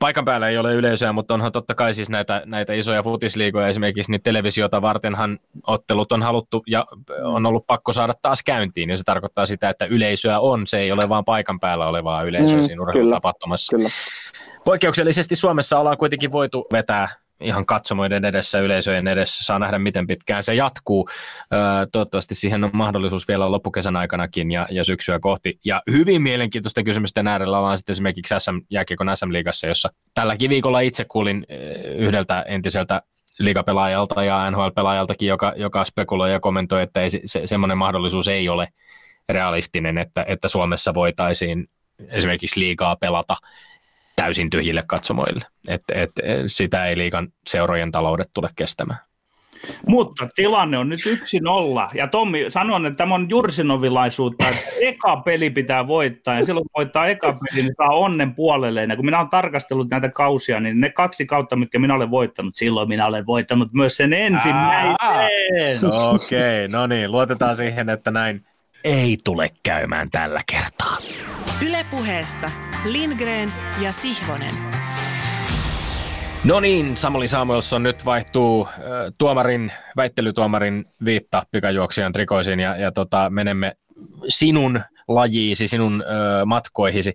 [0.00, 4.12] paikan päällä ei ole yleisöä, mutta onhan totta kai siis näitä, näitä isoja futisliigoja esimerkiksi,
[4.12, 6.86] niin televisiota vartenhan ottelut on haluttu ja
[7.22, 10.92] on ollut pakko saada taas käyntiin, ja se tarkoittaa sitä, että yleisöä on, se ei
[10.92, 13.76] ole vaan paikan päällä olevaa yleisöä mm, siinä urheilutapahtumassa.
[13.76, 14.60] Kyllä, kyllä.
[14.64, 17.08] Poikkeuksellisesti Suomessa ollaan kuitenkin voitu vetää
[17.40, 19.44] ihan katsomoiden edessä, yleisöjen edessä.
[19.44, 21.08] Saa nähdä, miten pitkään se jatkuu.
[21.92, 25.58] Toivottavasti siihen on mahdollisuus vielä loppukesän aikanakin ja, ja syksyä kohti.
[25.64, 31.04] Ja hyvin mielenkiintoista kysymysten äärellä ollaan sitten esimerkiksi SM, jääkiekon SM-liigassa, jossa tälläkin viikolla itse
[31.04, 31.46] kuulin
[31.96, 33.02] yhdeltä entiseltä
[33.38, 38.68] liigapelaajalta ja NHL-pelaajaltakin, joka, joka spekuloi ja kommentoi, että ei, se, semmoinen mahdollisuus ei ole
[39.28, 41.68] realistinen, että, että Suomessa voitaisiin
[42.08, 43.36] esimerkiksi liigaa pelata
[44.16, 45.44] täysin tyhjille katsomoille.
[45.68, 46.10] Et, et,
[46.46, 48.98] sitä ei liikan seurojen taloudet tule kestämään.
[49.86, 51.90] Mutta tilanne on nyt yksi nolla.
[51.94, 56.34] Ja Tommi, sanon, että tämä on jursinovilaisuutta, että eka peli pitää voittaa.
[56.34, 58.90] Ja silloin kun voittaa eka peli, niin saa onnen puolelleen.
[58.90, 62.56] Ja kun minä olen tarkastellut näitä kausia, niin ne kaksi kautta, mitkä minä olen voittanut,
[62.56, 64.96] silloin minä olen voittanut myös sen ensimmäisen.
[66.14, 68.46] Okei, okay, no niin, luotetaan siihen, että näin
[68.84, 70.96] ei tule käymään tällä kertaa.
[71.64, 72.50] Ylepuheessa
[72.84, 74.54] Lindgren ja Sihvonen.
[76.44, 78.76] No niin, Samuli Samuelson nyt vaihtuu äh,
[79.18, 83.76] tuomarin, väittelytuomarin viitta pikajuoksijan trikoisiin ja, ja tota, menemme
[84.28, 87.14] sinun lajiisi, sinun ö, matkoihisi.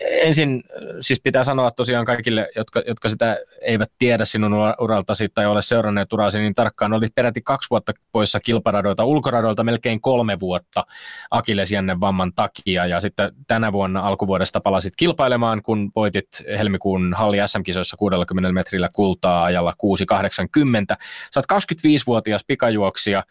[0.00, 0.62] Ensin
[1.00, 6.12] siis pitää sanoa tosiaan kaikille, jotka, jotka sitä eivät tiedä sinun uraltasi tai ole seuranneet
[6.12, 10.84] urasi niin tarkkaan, oli peräti kaksi vuotta poissa kilparadoilta, ulkoradoilta melkein kolme vuotta
[11.30, 17.96] Akilesjännen vamman takia ja sitten tänä vuonna alkuvuodesta palasit kilpailemaan, kun voitit helmikuun Halli SM-kisoissa
[17.96, 20.96] 60 metrillä kultaa ajalla 6.80.
[21.34, 23.24] Sä oot 25-vuotias pikajuoksija,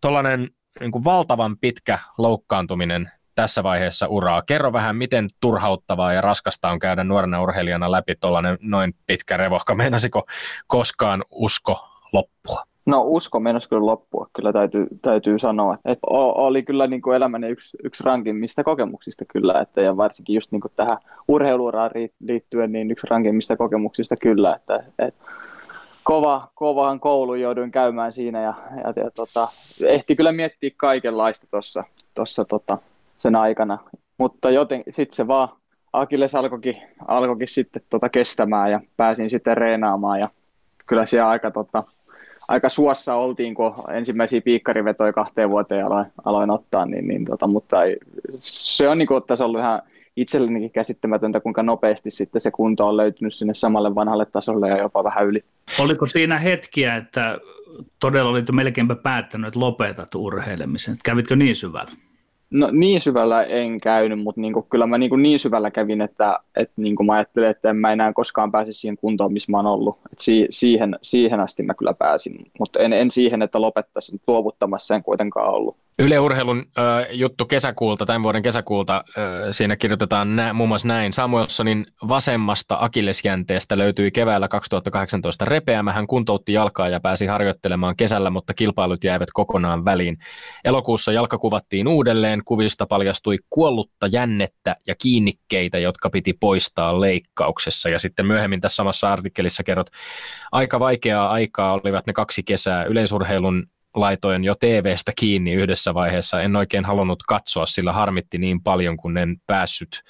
[0.00, 4.42] tuollainen niin kuin valtavan pitkä loukkaantuminen tässä vaiheessa uraa.
[4.42, 9.74] Kerro vähän, miten turhauttavaa ja raskasta on käydä nuorena urheilijana läpi tuollainen noin pitkä revohka.
[9.74, 10.26] Meinasiko
[10.66, 12.62] koskaan usko loppua?
[12.86, 15.78] No usko meinasi kyllä loppua, kyllä täytyy, täytyy sanoa.
[15.84, 20.52] Et oli kyllä niin kuin elämäni yksi, yksi rankimmista kokemuksista kyllä, että, ja varsinkin just
[20.52, 25.14] niin kuin tähän urheiluuraan liittyen, niin yksi rankimmista kokemuksista kyllä, että, et,
[26.04, 29.48] kova, kovahan koulu jouduin käymään siinä ja, ja, ja tota,
[29.84, 32.78] ehti kyllä miettiä kaikenlaista tuossa tossa, tota,
[33.18, 33.78] sen aikana.
[34.18, 35.48] Mutta joten sitten se vaan
[35.92, 36.76] Akilles alkoikin,
[37.08, 40.28] alkoikin sitten tota kestämään ja pääsin sitten reenaamaan ja
[40.86, 41.84] kyllä siellä aika, tota,
[42.48, 47.84] aika suossa oltiin, kun ensimmäisiä piikkarivetoja kahteen vuoteen aloin, aloin ottaa, niin, niin tota, mutta
[47.84, 47.96] ei,
[48.40, 49.82] se on niin kuin, ollut ihan
[50.16, 55.04] itsellenikin käsittämätöntä, kuinka nopeasti sitten se kunto on löytynyt sinne samalle vanhalle tasolle ja jopa
[55.04, 55.44] vähän yli.
[55.80, 57.38] Oliko siinä hetkiä, että
[58.00, 60.96] todella olit melkeinpä päättänyt, että lopetat urheilemisen?
[61.04, 61.90] Kävitkö niin syvällä?
[62.50, 66.00] No niin syvällä en käynyt, mutta niin kuin, kyllä mä niin, kuin niin syvällä kävin,
[66.00, 69.52] että, että niin kuin mä ajattelin, että en mä enää koskaan pääse siihen kuntoon, missä
[69.52, 69.98] mä oon ollut.
[70.12, 74.94] Et si, siihen, siihen asti mä kyllä pääsin, mutta en, en siihen, että lopettaisin luovuttamassa
[74.94, 75.76] en kuitenkaan ollut.
[75.98, 81.12] Yle Urheilun äh, juttu kesäkuulta, tämän vuoden kesäkuulta, äh, siinä kirjoitetaan nä, muun muassa näin.
[81.12, 85.92] Samuelsonin vasemmasta akillesjänteestä löytyi keväällä 2018 repeämä.
[85.92, 90.16] Hän kuntoutti jalkaa ja pääsi harjoittelemaan kesällä, mutta kilpailut jäivät kokonaan väliin.
[90.64, 92.44] Elokuussa jalka kuvattiin uudelleen.
[92.44, 97.88] Kuvista paljastui kuollutta jännettä ja kiinnikkeitä, jotka piti poistaa leikkauksessa.
[97.88, 99.90] Ja sitten myöhemmin tässä samassa artikkelissa kerrot,
[100.52, 102.84] aika vaikeaa aikaa olivat ne kaksi kesää.
[102.84, 106.42] Yleisurheilun laitoin jo TVstä kiinni yhdessä vaiheessa.
[106.42, 110.02] En oikein halunnut katsoa, sillä harmitti niin paljon, kun en päässyt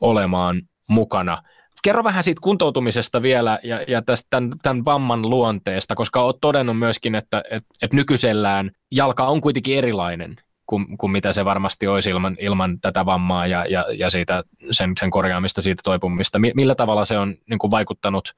[0.00, 1.42] olemaan mukana.
[1.82, 6.78] Kerro vähän siitä kuntoutumisesta vielä ja, ja tästä tämän, tämän vamman luonteesta, koska olet todennut
[6.78, 10.36] myöskin, että et, et nykyisellään jalka on kuitenkin erilainen
[10.70, 14.92] kuin, kuin mitä se varmasti olisi ilman, ilman tätä vammaa ja, ja, ja siitä, sen,
[15.00, 16.38] sen korjaamista, siitä toipumista.
[16.54, 18.34] Millä tavalla se on niin kuin vaikuttanut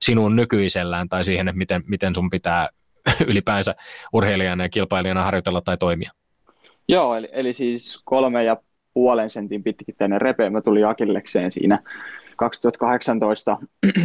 [0.00, 2.68] sinuun nykyisellään tai siihen, että miten, miten sun pitää
[3.30, 3.74] ylipäänsä
[4.12, 6.10] urheilijana ja kilpailijana harjoitella tai toimia?
[6.88, 8.56] Joo, eli, eli siis kolme ja
[8.94, 11.82] puolen sentin pitkittäinen repeämä tuli Akillekseen siinä
[12.36, 13.58] 2018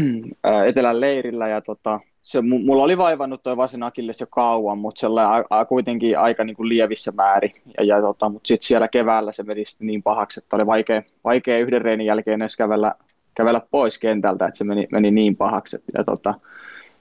[0.67, 5.07] etelän leirillä ja tota, se, mulla oli vaivannut tuo vasen akilles jo kauan, mutta
[5.49, 7.51] a, kuitenkin aika niin kuin lievissä määrin.
[7.77, 11.59] Ja, ja tota, mutta sitten siellä keväällä se meni niin pahaksi, että oli vaikea, vaikea
[11.59, 12.95] yhden reenin jälkeen edes kävellä,
[13.35, 15.77] kävellä pois kentältä, että se meni, meni niin pahaksi.
[15.97, 16.33] Ja tota,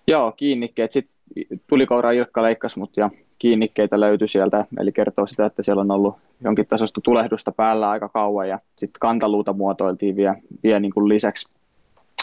[0.08, 0.92] joo, kiinnikkeet.
[0.92, 1.16] Sitten
[1.66, 6.16] tulikoura Ilkka leikkasi mut ja kiinnikkeitä löytyi sieltä, eli kertoo sitä, että siellä on ollut
[6.44, 11.48] jonkin tasosta tulehdusta päällä aika kauan ja sitten kantaluuta muotoiltiin vielä, vielä niin kuin lisäksi,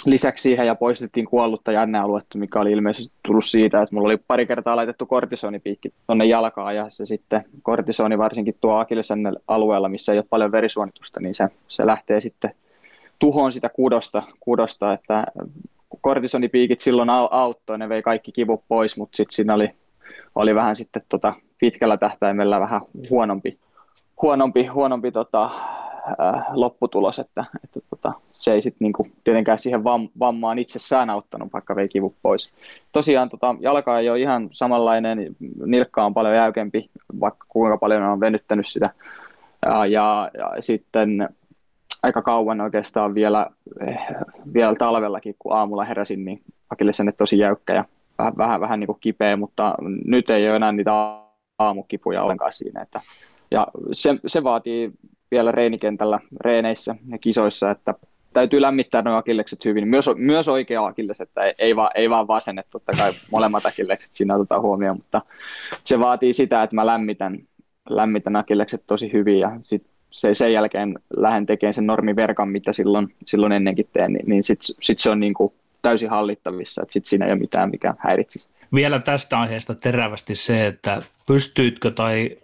[0.06, 4.46] lisäksi siihen ja poistettiin kuollutta jännealuetta, mikä oli ilmeisesti tullut siitä, että mulla oli pari
[4.46, 10.18] kertaa laitettu kortisonipiikki tuonne jalkaan ja se sitten kortisoni varsinkin tuo akillesen alueella, missä ei
[10.18, 12.52] ole paljon verisuonitusta, niin se, se lähtee sitten
[13.20, 15.24] tuhoon sitä kudosta, kudosta että
[16.02, 19.70] kortisonipiikit silloin auttoi, ne vei kaikki kivut pois, mutta sitten siinä oli,
[20.36, 23.60] oli vähän sitten tota, pitkällä tähtäimellä vähän huonompi,
[24.22, 30.10] huonompi, huonompi tota, äh, lopputulos, että, että tota, se ei sitten niinku, tietenkään siihen vam,
[30.20, 32.54] vammaan itsessään auttanut, vaikka vei kivut pois.
[32.92, 35.36] Tosiaan tota, jalka ei ole ihan samanlainen,
[35.66, 36.90] nilkka on paljon jäykempi,
[37.20, 38.90] vaikka kuinka paljon on venyttänyt sitä.
[39.66, 41.30] Ja, ja, ja sitten
[42.06, 43.48] aika kauan oikeastaan vielä,
[43.88, 44.00] eh,
[44.54, 47.86] vielä talvellakin, kun aamulla heräsin, niin akillesenne tosi jäykkä ja
[48.18, 49.76] vähän, vähän, vähän niin kuin kipeä, mutta
[50.06, 50.92] nyt ei ole enää niitä
[51.60, 52.82] aamukipuja ollenkaan siinä.
[52.82, 53.02] Että,
[53.52, 54.92] ja se, se vaatii
[55.32, 57.94] vielä reenikentällä, reeneissä ja kisoissa, että
[58.34, 59.88] täytyy lämmittää nuo akillekset hyvin.
[59.88, 63.66] Myös, myös oikea akilles, että ei, ei, vaan, ei vaan vasen, että totta kai molemmat
[63.66, 65.22] akillekset siinä otetaan huomioon, mutta
[65.84, 67.40] se vaatii sitä, että mä lämmitän,
[67.90, 73.16] lämmitän akillekset tosi hyvin ja sitten se, sen jälkeen lähden tekemään sen normiverkan, mitä silloin,
[73.26, 77.10] silloin ennenkin teen, niin, niin sitten sit se on niin kuin täysin hallittavissa, että sitten
[77.10, 78.50] siinä ei ole mitään, mikä häiritsisi.
[78.74, 82.38] Vielä tästä aiheesta terävästi se, että pystyitkö tai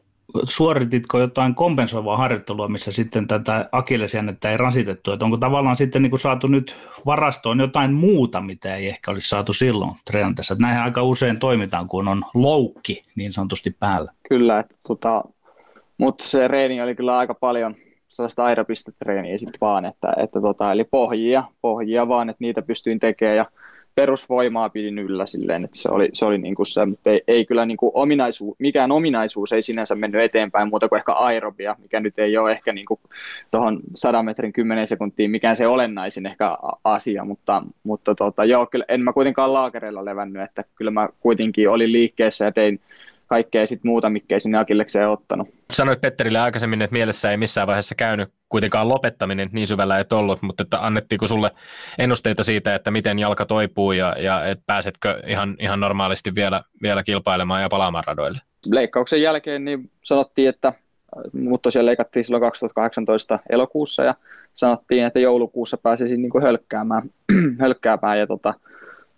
[0.43, 6.09] suorititko jotain kompensoivaa harjoittelua, missä sitten tätä akillesjännettä ei rasitettu, että onko tavallaan sitten niin
[6.09, 10.55] kuin saatu nyt varastoon jotain muuta, mitä ei ehkä olisi saatu silloin treenatessa.
[10.59, 14.11] Näinhän aika usein toimitaan, kun on loukki niin sanotusti päällä.
[14.30, 15.24] Kyllä, että tota,
[16.01, 17.75] mutta se reeni oli kyllä aika paljon
[18.09, 23.37] sellaista aeropistetreeniä sitten vaan, että, että tota, eli pohjia, pohjia vaan, että niitä pystyin tekemään
[23.37, 23.45] ja
[23.95, 27.45] perusvoimaa pidin yllä silleen, että se oli, se oli niin kuin se, mutta ei, ei
[27.45, 31.99] kyllä niin kuin ominaisuus, mikään ominaisuus ei sinänsä mennyt eteenpäin muuta kuin ehkä aerobia, mikä
[31.99, 32.85] nyt ei ole ehkä niin
[33.51, 38.85] tuohon 100 metrin 10 sekuntiin mikään se olennaisin ehkä asia, mutta, mutta tota, joo, kyllä
[38.87, 42.79] en mä kuitenkaan laakereilla levännyt, että kyllä mä kuitenkin olin liikkeessä ja tein
[43.32, 45.49] kaikkea sit muuta, mikä ei sinne Akillekseen ottanut.
[45.73, 50.41] Sanoit Petterille aikaisemmin, että mielessä ei missään vaiheessa käynyt kuitenkaan lopettaminen niin syvällä et ollut,
[50.41, 51.51] mutta että annettiinko sulle
[51.97, 57.03] ennusteita siitä, että miten jalka toipuu ja, ja et pääsetkö ihan, ihan normaalisti vielä, vielä
[57.03, 58.39] kilpailemaan ja palaamaan radoille?
[58.65, 60.73] Leikkauksen jälkeen niin sanottiin, että
[61.34, 64.15] mut tosiaan leikattiin silloin 2018 elokuussa ja
[64.55, 67.03] sanottiin, että joulukuussa pääsisin niin kuin hölkkäämään,
[67.61, 68.53] hölkkäämään ja tota,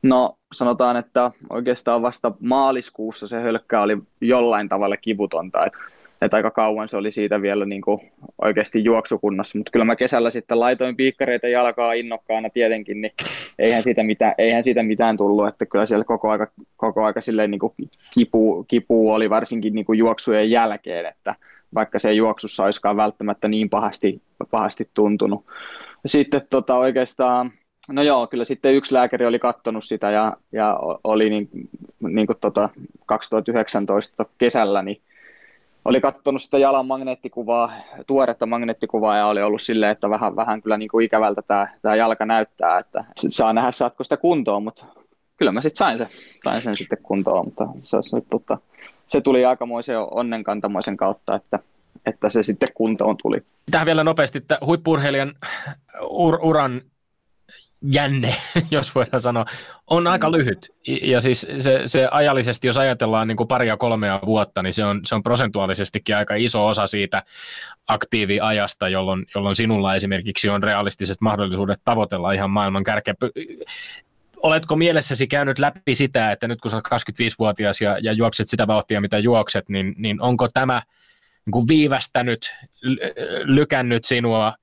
[0.03, 5.65] No sanotaan, että oikeastaan vasta maaliskuussa se hölkkä oli jollain tavalla kivutonta.
[5.65, 5.73] Et,
[6.21, 10.29] et aika kauan se oli siitä vielä niin kuin oikeasti juoksukunnassa, mutta kyllä mä kesällä
[10.29, 13.11] sitten laitoin piikkareita jalkaa innokkaana tietenkin, niin
[13.59, 16.47] eihän siitä mitään, eihän siitä mitään tullut, että kyllä siellä koko aika,
[16.77, 17.73] koko aika silleen niin kuin
[18.13, 21.35] kipu, kipu oli varsinkin niin kuin juoksujen jälkeen, että
[21.73, 25.45] vaikka se juoksussa olisikaan välttämättä niin pahasti, pahasti tuntunut.
[26.05, 27.51] Sitten tota, oikeastaan
[27.87, 31.49] No joo, kyllä sitten yksi lääkäri oli katsonut sitä ja, ja oli niin,
[31.99, 32.69] niin kuin tota
[33.05, 35.01] 2019 kesällä, niin
[35.85, 37.71] oli katsonut sitä jalan magneettikuvaa,
[38.07, 41.95] tuoretta magneettikuvaa ja oli ollut silleen, että vähän, vähän kyllä niin kuin ikävältä tämä, tämä
[41.95, 44.85] jalka näyttää, että saa nähdä saatko sitä kuntoon, mutta
[45.37, 46.07] kyllä mä sitten sain, se,
[46.43, 48.57] sain sen sitten kuntoon, mutta se, se, tota,
[49.07, 51.59] se tuli aikamoisen onnenkantamoisen kautta, että,
[52.05, 53.37] että se sitten kuntoon tuli.
[53.71, 55.33] Tähän vielä nopeasti, että huippurheilijan
[55.99, 56.81] ur- uran
[57.83, 58.35] jänne,
[58.71, 59.45] jos voidaan sanoa,
[59.87, 60.35] on aika mm.
[60.35, 60.69] lyhyt.
[61.01, 65.01] Ja siis se, se ajallisesti, jos ajatellaan niin kuin paria kolmea vuotta, niin se on,
[65.05, 67.23] se on prosentuaalisestikin aika iso osa siitä
[67.87, 73.13] aktiiviajasta, jolloin, jolloin sinulla esimerkiksi on realistiset mahdollisuudet tavoitella ihan maailman kärkeä.
[74.37, 78.67] Oletko mielessäsi käynyt läpi sitä, että nyt kun sä olet 25-vuotias ja, ja juokset sitä
[78.67, 80.81] vauhtia, mitä juokset, niin, niin onko tämä
[81.45, 82.55] niin kuin viivästänyt,
[83.43, 84.53] lykännyt sinua,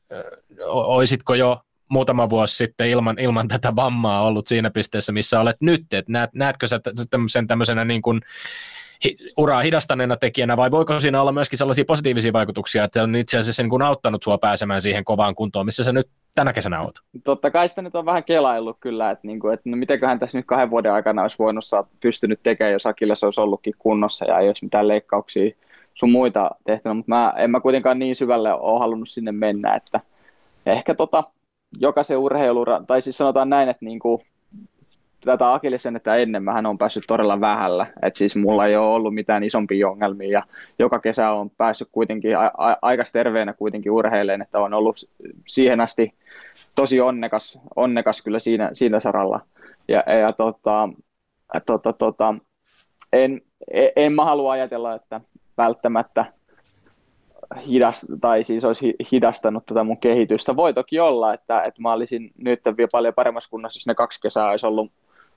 [0.69, 1.61] oisitko jo
[1.91, 5.93] muutama vuosi sitten ilman, ilman tätä vammaa ollut siinä pisteessä, missä olet nyt?
[5.93, 6.81] Et näet, näetkö sä
[7.31, 8.21] sen tämmöisenä niin kuin
[9.37, 13.39] uraa hidastaneena tekijänä, vai voiko siinä olla myöskin sellaisia positiivisia vaikutuksia, että se on itse
[13.39, 16.95] asiassa niin auttanut sua pääsemään siihen kovaan kuntoon, missä sä nyt tänä kesänä oot?
[17.25, 20.39] Totta kai sitä nyt on vähän kelaillut kyllä, että, niin kuin, että no mitenköhän tässä
[20.39, 24.39] nyt kahden vuoden aikana olisi voinut saa pystynyt tekemään, jos Akilles olisi ollutkin kunnossa ja
[24.39, 25.51] ei olisi mitään leikkauksia
[25.95, 30.01] sun muita tehty, mutta mä, en mä kuitenkaan niin syvälle ole halunnut sinne mennä, että
[30.67, 31.25] ehkä tota,
[31.79, 34.23] jokaisen urheilura, tai siis sanotaan näin, että niin kuin,
[35.25, 39.15] tätä Akillisen, että ennen mähän on päässyt todella vähällä, että siis mulla ei ole ollut
[39.15, 40.43] mitään isompia ongelmia ja
[40.79, 42.37] joka kesä on päässyt kuitenkin
[42.83, 45.09] aika terveenä kuitenkin urheileen, että on ollut
[45.47, 46.15] siihen asti
[46.75, 49.41] tosi onnekas, onnekas kyllä siinä, siinä saralla.
[49.89, 50.89] Ja, ja tota,
[51.67, 52.35] tota, tota,
[53.13, 53.41] en,
[53.97, 55.21] en mä halua ajatella, että
[55.59, 56.25] välttämättä
[57.67, 60.57] hidast, tai siis olisi hidastanut tätä mun kehitystä.
[60.57, 64.21] Voi toki olla, että, että mä olisin nyt vielä paljon paremmassa kunnossa, jos ne kaksi
[64.21, 64.93] kesää olisi ollut,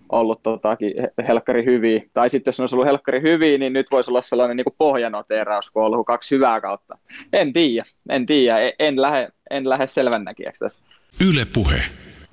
[0.10, 0.94] ollut totakin
[1.28, 2.04] helkkari hyviä.
[2.14, 5.72] Tai sitten jos ne olisi ollut helkkari hyviä, niin nyt voisi olla sellainen niin pohjanoteeraus,
[5.72, 6.98] kun on ollut kaksi hyvää kautta.
[7.34, 9.86] En tiedä, en tiedä, en, en lähde, en lähde
[10.24, 10.86] näkijäksi tässä.
[11.30, 11.82] Yle puhe.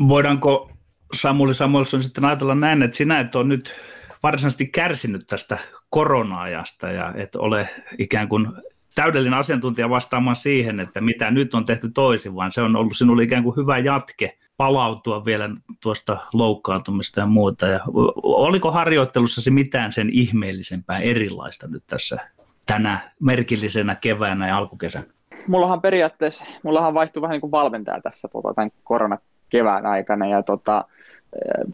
[0.08, 0.70] Voidaanko
[1.12, 3.80] Samuli Samuelson sitten ajatella näin, että sinä et ole nyt
[4.22, 5.58] varsinaisesti kärsinyt tästä
[5.90, 7.68] korona-ajasta ja et ole
[7.98, 8.48] ikään kuin
[8.94, 13.22] täydellinen asiantuntija vastaamaan siihen, että mitä nyt on tehty toisin, vaan se on ollut sinulle
[13.22, 15.50] ikään kuin hyvä jatke palautua vielä
[15.82, 17.66] tuosta loukkaantumista ja muuta.
[17.66, 17.80] Ja
[18.22, 22.18] oliko harjoittelussasi mitään sen ihmeellisempää erilaista nyt tässä
[22.66, 25.04] tänä merkillisenä keväänä ja alkukesän?
[25.46, 30.84] Mullahan periaatteessa, mullahan vaihtui vähän niin kuin valmentaja tässä tota, tämän koronakevään aikana ja tota,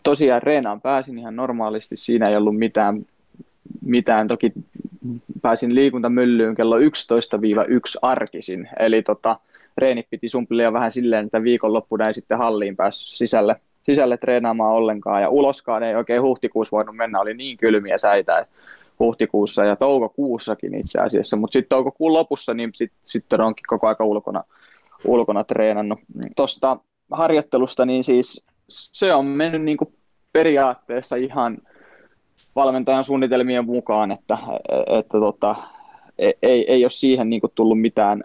[0.02, 3.06] tosiaan reenaan pääsin ihan normaalisti, siinä ei ollut mitään,
[3.82, 4.52] mitään toki
[5.42, 6.82] pääsin liikuntamyllyyn kello 11-1
[8.02, 9.38] arkisin, eli tota,
[9.76, 15.22] reenit piti sumpelia vähän silleen, että viikonloppuna ei sitten halliin päässyt sisälle, sisälle treenaamaan ollenkaan,
[15.22, 18.46] ja uloskaan ei oikein huhtikuussa voinut mennä, oli niin kylmiä säitä
[18.98, 24.04] huhtikuussa ja toukokuussakin itse asiassa, mutta sitten toukokuun lopussa niin sitten sit onkin koko aika
[24.04, 24.44] ulkona,
[25.04, 25.98] ulkona treenannut.
[26.36, 26.76] Tuosta
[27.10, 29.94] harjoittelusta niin siis se on mennyt niin kuin
[30.32, 31.58] periaatteessa ihan
[32.56, 34.38] valmentajan suunnitelmien mukaan, että,
[34.98, 35.56] että tota,
[36.18, 38.24] e, ei, ei ole siihen niin tullut mitään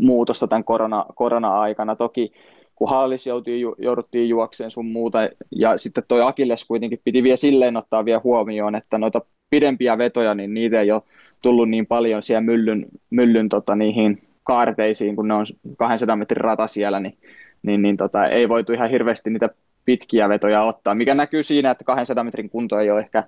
[0.00, 1.96] muutosta tämän korona, korona-aikana.
[1.96, 2.32] Toki
[2.78, 5.18] kun Haalis joutui, jouduttiin juokseen sun muuta,
[5.50, 10.34] ja sitten toi Akilles kuitenkin piti vielä silleen ottaa vielä huomioon, että noita pidempiä vetoja,
[10.34, 11.02] niin niitä ei ole
[11.42, 15.46] tullut niin paljon siellä myllyn, myllyn tota, niihin kaarteisiin, kun ne on
[15.78, 17.18] 200 metrin rata siellä, niin,
[17.62, 19.48] niin, niin tota, ei voitu ihan hirveästi niitä
[19.84, 23.24] pitkiä vetoja ottaa, mikä näkyy siinä, että 200 metrin kunto ei ole ehkä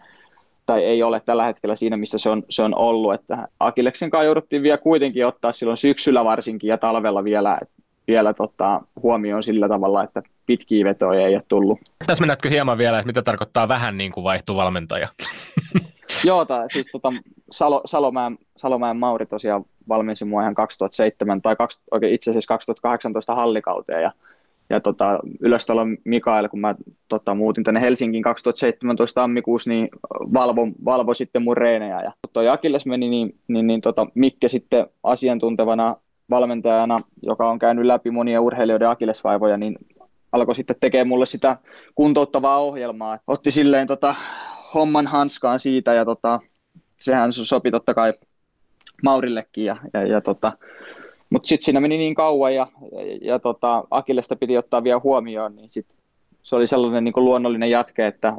[0.70, 3.14] tai ei ole tällä hetkellä siinä, missä se on, se on ollut.
[3.14, 7.58] Että Akileksen kanssa jouduttiin vielä kuitenkin ottaa silloin syksyllä varsinkin ja talvella vielä,
[8.06, 11.78] vielä tota, huomioon sillä tavalla, että pitkiä vetoja ei ole tullut.
[12.06, 15.08] Tässä mennätkö hieman vielä, että mitä tarkoittaa vähän niin kuin vaihtuu valmentaja?
[16.26, 17.12] Joo, tai siis tota,
[17.50, 23.34] Salo, Salomäen, Salomäen Mauri tosiaan valmensi mua ihan 2007 tai kaksi, oikein itse asiassa 2018
[23.34, 24.12] hallikauteen ja
[24.70, 26.74] ja tota, Ylöstalon Mikael, kun mä
[27.08, 29.88] tota, muutin tänne Helsinkiin 2017 tammikuussa, niin
[30.34, 32.00] valvo, valvo sitten mun reenejä.
[32.00, 35.96] Ja toi Akilles meni, niin, niin, niin tota, Mikke sitten asiantuntevana
[36.30, 39.78] valmentajana, joka on käynyt läpi monia urheilijoiden akillesvaivoja, niin
[40.32, 41.56] alkoi sitten tekemään mulle sitä
[41.94, 43.18] kuntouttavaa ohjelmaa.
[43.26, 44.14] Otti silleen tota,
[44.74, 46.40] homman hanskaan siitä ja tota,
[47.00, 48.12] sehän sopi totta kai
[49.02, 50.52] Maurillekin ja, ja, ja tota,
[51.30, 55.56] mutta sitten siinä meni niin kauan ja, ja, ja tota, Akillesta piti ottaa vielä huomioon,
[55.56, 55.86] niin sit
[56.42, 58.32] se oli sellainen niin luonnollinen jatke, että,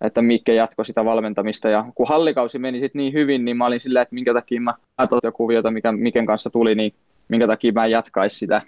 [0.00, 1.68] että Mikke jatkoi sitä valmentamista.
[1.68, 4.74] Ja kun hallikausi meni sitten niin hyvin, niin mä olin sillä, että minkä takia mä
[5.22, 6.94] jo kuviota, mikä Miken kanssa tuli, niin
[7.28, 8.62] minkä takia mä jatkaisi sitä.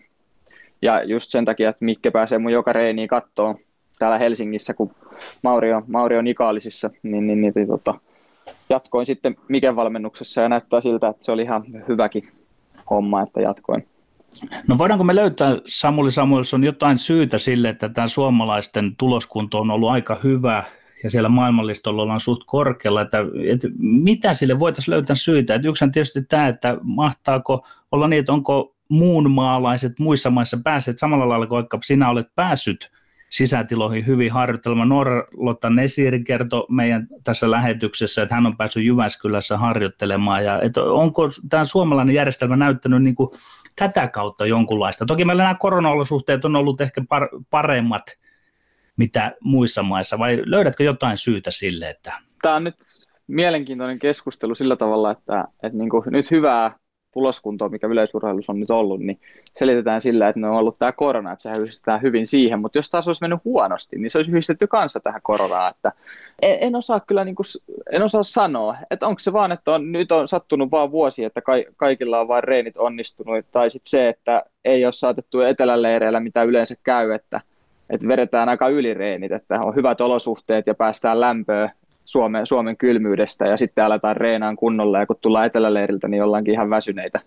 [0.83, 3.55] Ja just sen takia, että Mikke pääsee mun joka reeniin kattoon
[3.99, 4.95] täällä Helsingissä, kun
[5.43, 7.95] Mauri on, Mauri on Ikaalisissa, niin, niin, niin, niin tota,
[8.69, 12.29] jatkoin sitten Miken valmennuksessa ja näyttää siltä, että se oli ihan hyväkin
[12.91, 13.87] homma, että jatkoin.
[14.69, 19.91] No voidaanko me löytää, Samuli Samuelson, jotain syytä sille, että tämä suomalaisten tuloskunto on ollut
[19.91, 20.65] aika hyvä
[21.05, 23.19] ja siellä maailmanlistolla ollaan suht korkealla, että,
[23.49, 25.55] että mitä sille voitaisiin löytää syitä.
[25.55, 30.59] Että yksi on tietysti tämä, että mahtaako olla niin, että onko muun maalaiset muissa maissa
[30.65, 32.91] päässeet samalla lailla kuin vaikka sinä olet päässyt
[33.33, 34.89] sisätiloihin hyvin harjoittelemaan.
[34.89, 40.45] Noora Lotta Nesiri kertoi meidän tässä lähetyksessä, että hän on päässyt Jyväskylässä harjoittelemaan.
[40.45, 43.31] Ja että onko tämä suomalainen järjestelmä näyttänyt niin kuin
[43.77, 45.07] tätä kautta jonkunlaista?
[45.07, 48.03] Toki meillä nämä koronaolosuhteet on ollut ehkä par- paremmat
[48.97, 52.13] mitä muissa maissa, vai löydätkö jotain syytä sille, että...
[52.43, 52.75] Tämä on nyt
[53.27, 56.77] mielenkiintoinen keskustelu sillä tavalla, että, että niin kuin nyt hyvää
[57.13, 59.21] tuloskuntoa, mikä yleisurheilussa on nyt ollut, niin
[59.59, 62.91] selitetään sillä, että ne on ollut tämä korona, että sehän yhdistetään hyvin siihen, mutta jos
[62.91, 65.93] taas olisi mennyt huonosti, niin se olisi yhdistetty kanssa tähän koronaan, että
[66.43, 67.47] en, en osaa kyllä niin kuin,
[67.91, 71.41] en osaa sanoa, että onko se vaan, että on, nyt on sattunut vaan vuosi, että
[71.41, 76.43] ka, kaikilla on vain reenit onnistunut, tai sitten se, että ei ole saatettu eteläleireillä, mitä
[76.43, 77.41] yleensä käy, että,
[77.91, 81.71] että vedetään aika ylireenit, että on hyvät olosuhteet ja päästään lämpöön
[82.13, 86.71] Suomen, Suomen kylmyydestä ja sitten aletaan reenaan kunnolla ja kun tullaan eteläleiriltä, niin ollaankin ihan
[86.71, 87.21] väsyneitä,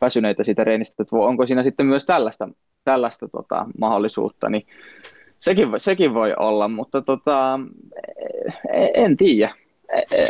[0.00, 2.48] väsyneitä siitä reenistä, että onko siinä sitten myös tällaista,
[2.84, 4.66] tällaista tota, mahdollisuutta, niin
[5.38, 7.60] sekin, sekin voi olla, mutta tota,
[8.94, 9.54] en, tiedä.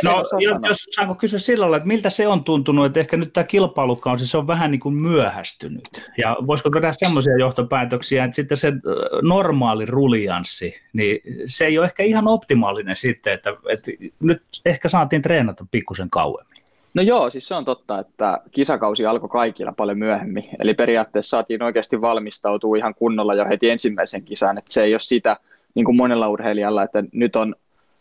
[0.03, 3.33] No, jos, jos saanko kysyä sillä lailla, että miltä se on tuntunut, että ehkä nyt
[3.33, 6.11] tämä kilpailukausi, se on vähän niin kuin myöhästynyt.
[6.17, 8.73] Ja voisiko tehdä semmoisia johtopäätöksiä, että sitten se
[9.21, 15.21] normaali rulianssi, niin se ei ole ehkä ihan optimaalinen sitten, että, että nyt ehkä saatiin
[15.21, 16.59] treenata pikkusen kauemmin.
[16.93, 20.49] No joo, siis se on totta, että kisakausi alkoi kaikilla paljon myöhemmin.
[20.59, 24.99] Eli periaatteessa saatiin oikeasti valmistautua ihan kunnolla jo heti ensimmäisen kisaan, että se ei ole
[24.99, 25.37] sitä
[25.75, 27.55] niin kuin monella urheilijalla, että nyt on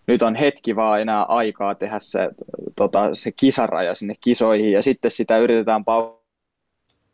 [0.08, 2.30] nyt on hetki vaan enää aikaa tehdä se,
[2.76, 5.84] tota, se kisaraja sinne kisoihin ja sitten sitä yritetään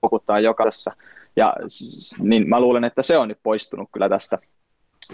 [0.01, 0.93] paukuttaa jokaisessa.
[1.37, 1.55] Ja
[2.19, 4.39] niin mä luulen, että se on nyt poistunut kyllä tästä,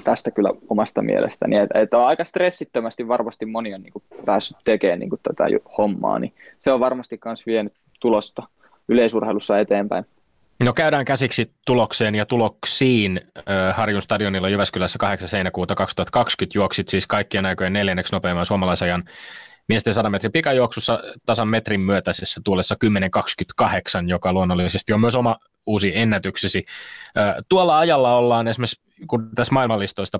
[0.05, 1.57] tästä kyllä omasta mielestäni.
[1.57, 5.45] Että et on aika stressittömästi varmasti moni on niin kuin päässyt tekemään niin kuin tätä
[5.79, 8.43] hommaa, niin se on varmasti myös vienyt tulosta
[8.89, 10.05] yleisurheilussa eteenpäin.
[10.61, 13.21] No käydään käsiksi tulokseen ja tuloksiin.
[13.75, 15.29] Harjun stadionilla Jyväskylässä 8.
[15.33, 19.05] heinäkuuta 2020 juoksit siis kaikkien aikojen neljänneksi nopeamman suomalaisajan
[19.69, 23.69] miesten 100 metrin pikajuoksussa tasan metrin myötäisessä tuolessa 10.28,
[24.07, 25.37] joka luonnollisesti on myös oma
[25.67, 26.65] uusi ennätyksesi.
[27.49, 30.19] Tuolla ajalla ollaan esimerkiksi, kun tässä maailmanlistoista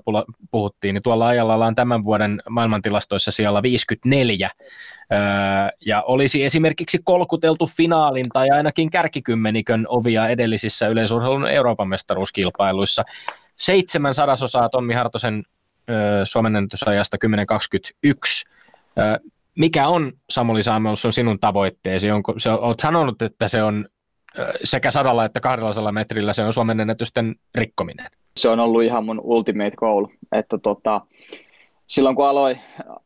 [0.51, 4.49] puhuttiin, niin tuolla ajalla ollaan tämän vuoden maailmantilastoissa siellä 54,
[5.85, 13.03] ja olisi esimerkiksi kolkuteltu finaalin tai ainakin kärkikymmenikön ovia edellisissä yleisurheilun Euroopan mestaruuskilpailuissa.
[13.55, 15.43] Seitsemän sadasosaa Tommi Hartosen
[16.23, 17.17] Suomen ennätysajasta
[18.05, 18.51] 10.21.
[19.57, 22.11] Mikä on Samuli Samuelson sinun tavoitteesi?
[22.11, 23.85] Onko, se, olet sanonut, että se on
[24.63, 28.05] sekä sadalla että 200 metrillä se on Suomen ennätysten rikkominen.
[28.37, 31.01] Se on ollut ihan mun ultimate goal, että tota,
[31.87, 32.59] silloin kun aloin,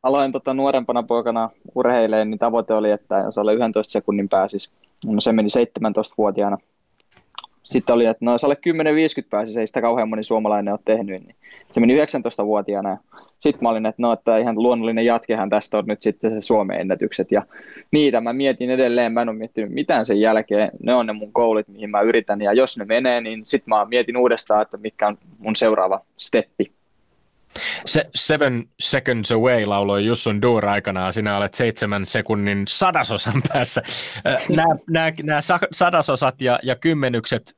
[0.04, 4.70] aloin tota nuorempana poikana urheileen, niin tavoite oli, että jos alle 11 sekunnin pääsis,
[5.06, 6.58] no se meni 17-vuotiaana.
[7.66, 8.58] Sitten oli, että no jos alle
[9.24, 11.36] 10-50 pääsis, ei sitä kauhean moni suomalainen ole tehnyt, niin
[11.72, 12.98] se meni 19-vuotiaana
[13.40, 16.82] sitten mä olin, että no, että ihan luonnollinen jatkehan tästä on nyt sitten se Suomen
[16.82, 17.32] ennätykset.
[17.32, 17.44] Ja
[17.92, 20.72] niitä mä mietin edelleen, mä en ole miettinyt mitään sen jälkeen.
[20.84, 22.42] Ne on ne mun koulit, mihin mä yritän.
[22.42, 26.72] Ja jos ne menee, niin sitten mä mietin uudestaan, että mikä on mun seuraava steppi.
[27.86, 31.14] Se Seven Seconds Away lauloi Jussun Duur aikanaan.
[31.14, 33.82] Sinä olet seitsemän sekunnin sadasosan päässä.
[34.50, 35.40] Nämä, nämä, nämä
[35.72, 37.56] sadasosat ja, ja kymmenykset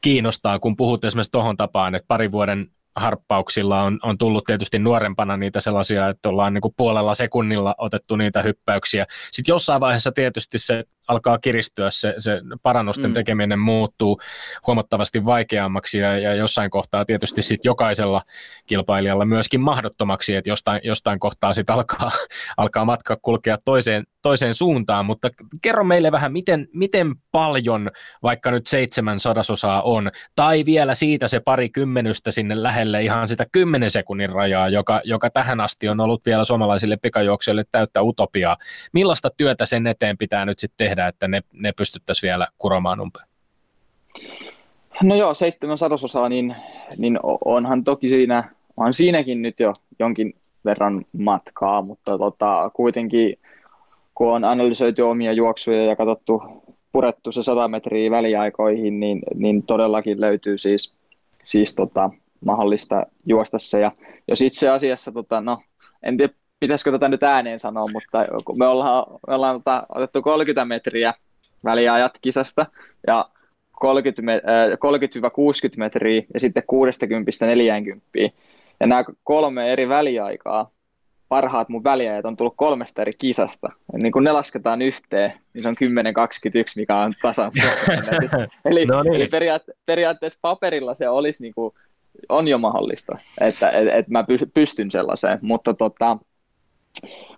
[0.00, 2.66] kiinnostaa, kun puhut esimerkiksi tuohon tapaan, että pari vuoden
[2.96, 8.16] harppauksilla on, on tullut tietysti nuorempana niitä sellaisia, että ollaan niin kuin puolella sekunnilla otettu
[8.16, 9.06] niitä hyppäyksiä.
[9.30, 13.14] Sitten jossain vaiheessa tietysti se alkaa kiristyä, se, se parannusten mm.
[13.14, 14.20] tekeminen muuttuu
[14.66, 18.22] huomattavasti vaikeammaksi ja, ja jossain kohtaa tietysti sitten jokaisella
[18.66, 22.10] kilpailijalla myöskin mahdottomaksi, että jostain, jostain kohtaa sitten alkaa,
[22.56, 25.30] alkaa matka kulkea toiseen, toiseen suuntaan, mutta
[25.62, 27.90] kerro meille vähän, miten, miten paljon
[28.22, 33.46] vaikka nyt seitsemän sadasosaa on, tai vielä siitä se pari kymmenystä sinne lähelle ihan sitä
[33.52, 38.56] kymmenen sekunnin rajaa, joka, joka tähän asti on ollut vielä suomalaisille pikajuoksijoille täyttä utopiaa.
[38.92, 43.26] Millaista työtä sen eteen pitää nyt sitten tehdä, että ne, ne pystyttäisiin vielä kuromaan umpeen?
[45.02, 46.56] No joo, seitsemän sadasosaa, niin,
[46.98, 50.34] niin onhan toki siinä, on siinäkin nyt jo jonkin
[50.64, 53.38] verran matkaa, mutta tota, kuitenkin
[54.14, 56.42] kun on analysoitu omia juoksuja ja katsottu,
[56.92, 60.94] purettu se 100 metriä väliaikoihin, niin, niin todellakin löytyy siis,
[61.44, 62.10] siis tota,
[62.44, 63.80] mahdollista juosta se.
[63.80, 63.92] Ja
[64.28, 65.58] jos itse asiassa, tota, no,
[66.02, 66.32] en tiedä
[66.62, 68.18] pitäisikö tätä nyt ääneen sanoa, mutta
[68.56, 71.14] me ollaan, me ollaan tota, otettu 30 metriä
[71.64, 72.66] väliajat kisasta
[73.06, 73.28] ja
[73.72, 78.30] 30, äh, 30-60 metriä ja sitten 60-40.
[78.80, 80.70] Ja nämä kolme eri väliaikaa
[81.28, 83.68] parhaat mun väliajat on tullut kolmesta eri kisasta.
[83.92, 87.52] Ja niin kun ne lasketaan yhteen, niin se on 10-21, mikä on tasan.
[88.70, 89.14] eli, no niin.
[89.14, 91.74] eli periaat- periaatteessa paperilla se olisi niin kuin,
[92.28, 96.18] on jo mahdollista, että et, et mä pystyn sellaiseen, mutta tota,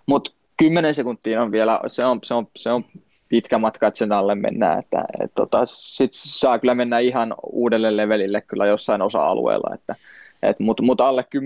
[0.05, 2.85] mut 10 sekuntia on vielä, se on, se on, se on
[3.29, 4.79] pitkä matka, että sen alle mennään.
[4.79, 9.95] Että, et, tota, sit saa kyllä mennä ihan uudelle levelille kyllä jossain osa-alueella, että,
[10.43, 11.37] et, mutta mut alle 10-20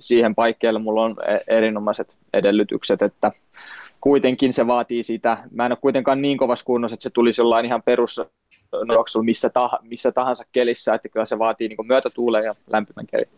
[0.00, 3.32] siihen paikkeelle mulla on e-, erinomaiset edellytykset, että
[4.00, 5.38] kuitenkin se vaatii sitä.
[5.50, 8.20] Mä en ole kuitenkaan niin kovassa kunnossa, että se tulisi jollain ihan perus
[8.92, 13.28] juoksulla missä, tah- missä tahansa kelissä, että kyllä se vaatii niin myötätuuleen ja lämpimän kelin.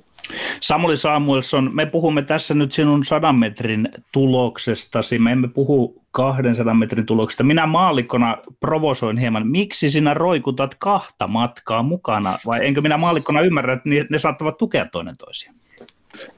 [0.60, 7.06] Samuli Samuelson, me puhumme tässä nyt sinun sadan metrin tuloksestasi, me emme puhu 200 metrin
[7.06, 7.44] tuloksesta.
[7.44, 13.72] Minä maallikkona provosoin hieman, miksi sinä roikutat kahta matkaa mukana, vai enkö minä maallikkona ymmärrä,
[13.72, 15.56] että ne saattavat tukea toinen toisiaan?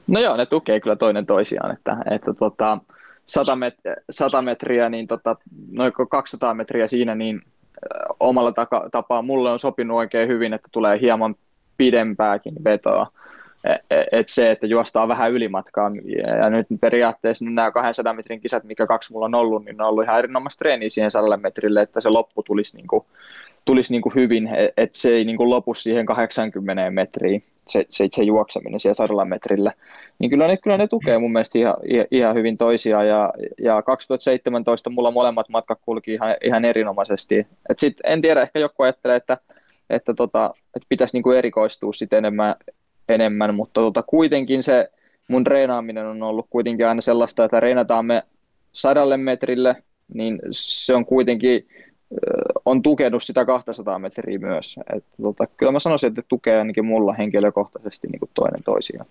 [0.07, 2.77] No joo, ne tukee kyllä toinen toisiaan, että, että tota,
[3.25, 5.35] 100, met- 100 metriä, niin tota,
[5.71, 7.41] noin 200 metriä siinä, niin
[8.19, 11.35] omalla taka- tapaa mulle on sopinut oikein hyvin, että tulee hieman
[11.77, 13.07] pidempääkin vetoa.
[13.63, 15.91] E, e, et se, että juostaan vähän ylimatkaa.
[16.41, 19.89] Ja nyt periaatteessa nämä 200 metrin kisat, mikä kaksi mulla on ollut, niin ne on
[19.89, 23.05] ollut ihan erinomaista treeniä siihen 100 metrille, että se loppu tulisi, niin kuin,
[23.65, 28.07] tulisi niin kuin hyvin, että se ei niin kuin lopu siihen 80 metriin se, se,
[28.15, 29.71] se juokseminen siellä sadalla metrillä,
[30.19, 31.75] niin kyllä ne, kyllä ne tukee mun mielestä ihan,
[32.11, 37.47] ihan hyvin toisiaan ja, ja 2017 mulla molemmat matkat kulki ihan, ihan erinomaisesti.
[37.69, 39.37] Et sit, en tiedä, ehkä joku ajattelee, että,
[39.89, 42.55] että, tota, että pitäisi niinku erikoistua sit enemmän,
[43.09, 44.89] enemmän mutta tota, kuitenkin se
[45.27, 48.23] mun treenaaminen on ollut kuitenkin aina sellaista, että reenataan me
[48.71, 49.75] sadalle metrille,
[50.13, 51.67] niin se on kuitenkin
[52.65, 54.79] on tukenut sitä 200 metriä myös.
[54.95, 59.05] Et, tota, kyllä mä sanoisin, että tukee ainakin mulla henkilökohtaisesti niin kuin toinen toisiaan.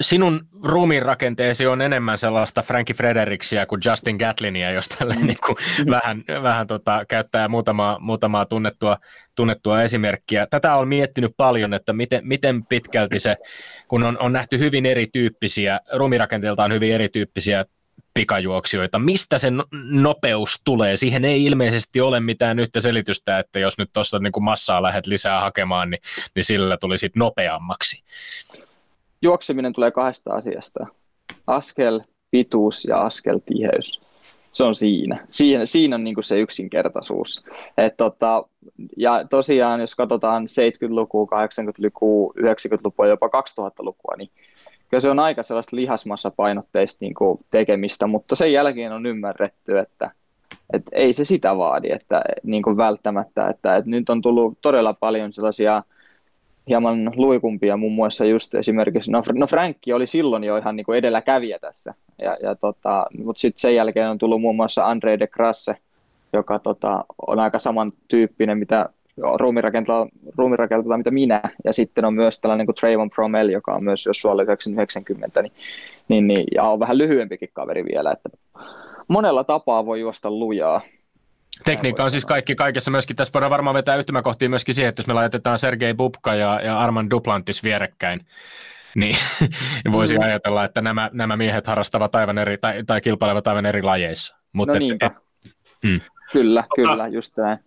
[0.00, 5.26] Sinun ruumiin rakenteesi on enemmän sellaista Frankie Fredericksiä kuin Justin Gatlinia, jos tälle mm.
[5.26, 5.56] niin kuin
[5.90, 8.96] vähän, vähän tota, käyttää muutamaa, muutamaa tunnettua,
[9.34, 10.46] tunnettua esimerkkiä.
[10.46, 13.36] Tätä on miettinyt paljon, että miten, miten pitkälti se,
[13.88, 17.64] kun on, on nähty hyvin erityyppisiä, ruumirakenteeltaan hyvin erityyppisiä
[18.14, 18.98] pikajuoksijoita.
[18.98, 20.96] Mistä se no-, nopeus tulee?
[20.96, 25.40] Siihen ei ilmeisesti ole mitään yhtä selitystä, että jos nyt tuossa niin massaa lähdet lisää
[25.40, 26.00] hakemaan, niin,
[26.34, 28.02] niin sillä tuli sitten nopeammaksi.
[29.22, 30.86] Juokseminen tulee kahdesta asiasta.
[31.46, 34.00] Askel pituus ja askel tiheys.
[34.52, 35.26] Se on siinä.
[35.30, 37.44] Siinä, siinä on niin se yksinkertaisuus.
[37.76, 38.44] Et tota,
[38.96, 44.30] ja tosiaan, jos katsotaan 70-lukua, 80-lukua, 90-lukua, jopa 2000-lukua, niin
[44.88, 49.78] kyllä se on aika sellaista lihasmassa painotteista niin kuin tekemistä, mutta sen jälkeen on ymmärretty,
[49.78, 50.10] että,
[50.72, 54.94] että ei se sitä vaadi, että niin kuin välttämättä, että, että nyt on tullut todella
[54.94, 55.82] paljon sellaisia
[56.68, 60.98] hieman luikumpia, muun muassa just esimerkiksi, no, no Frankki oli silloin jo ihan niin kuin
[60.98, 65.26] edelläkävijä tässä, ja, ja tota, mutta sitten sen jälkeen on tullut muun muassa Andre de
[65.26, 65.76] Grasse,
[66.32, 68.88] joka tota, on aika samantyyppinen, mitä
[70.36, 74.20] ruumirakentaa, mitä minä, ja sitten on myös tällainen kuin Trayvon Promel, joka on myös jos
[74.20, 75.52] suolle 90, niin,
[76.08, 78.28] niin, niin, ja on vähän lyhyempikin kaveri vielä, että
[79.08, 80.80] monella tapaa voi juosta lujaa.
[81.64, 83.16] Tekniikka on siis kaikki kaikessa myöskin.
[83.16, 86.78] Tässä voidaan varmaan vetää yhtymäkohtia myöskin siihen, että jos me laitetaan Sergei Bubka ja, ja
[86.78, 88.20] Arman Duplantis vierekkäin,
[88.94, 89.16] niin
[89.92, 90.24] voisi mm.
[90.24, 94.36] ajatella, että nämä, nämä miehet harrastavat aivan eri, tai, tai kilpailevat aivan eri lajeissa.
[94.52, 95.06] Mutta no niinpä.
[95.06, 95.12] Et,
[95.84, 96.00] mm.
[96.32, 97.58] Kyllä, kyllä, just näin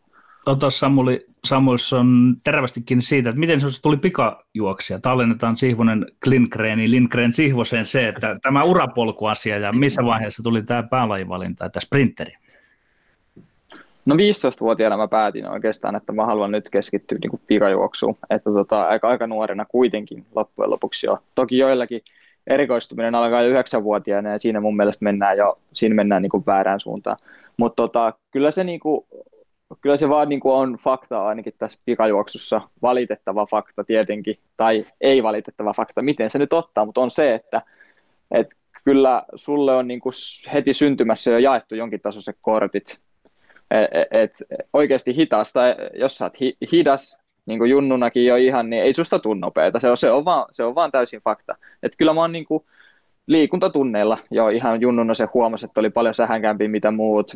[0.46, 5.00] tota Samuli Samuelson terävästikin siitä, että miten se tuli pikajuoksia.
[5.00, 11.66] Tallennetaan Sihvonen Lindgreni, Lindgren Sihvoseen se, että tämä urapolkuasia ja missä vaiheessa tuli tämä päälajivalinta,
[11.66, 12.32] että sprinteri?
[14.06, 18.18] No 15-vuotiaana mä päätin oikeastaan, että mä haluan nyt keskittyä niin kuin pikajuoksuun.
[18.30, 21.18] Että tota, aika, aika nuorena kuitenkin loppujen lopuksi jo.
[21.36, 22.02] Toki joillakin
[22.48, 26.80] erikoistuminen alkaa jo 9-vuotiaana ja siinä mun mielestä mennään jo siinä mennään niin kuin väärään
[26.80, 27.18] suuntaan.
[27.58, 29.06] Mutta tota, kyllä se niin kuin
[29.82, 35.24] kyllä se vaan niin kuin on fakta ainakin tässä pikajuoksussa, valitettava fakta tietenkin, tai ei
[35.24, 37.62] valitettava fakta, miten se nyt ottaa, mutta on se, että,
[38.32, 40.14] että kyllä sulle on niin kuin
[40.54, 43.00] heti syntymässä jo jaettu jonkin tasoiset kortit,
[43.72, 44.34] et, et
[44.74, 45.60] oikeasti hitaasta,
[45.94, 49.80] jos sä oot hi, hidas, niin kuin junnunakin jo ihan, niin ei susta tule nopeeta,
[49.80, 51.56] se on, se on, vaan, se on vaan täysin fakta.
[51.84, 52.66] Et kyllä mä oon niin kuin,
[53.28, 54.18] liikuntatunneilla.
[54.32, 57.32] Jo ihan junnuna se huomasi, että oli paljon sähänkämpi mitä muut,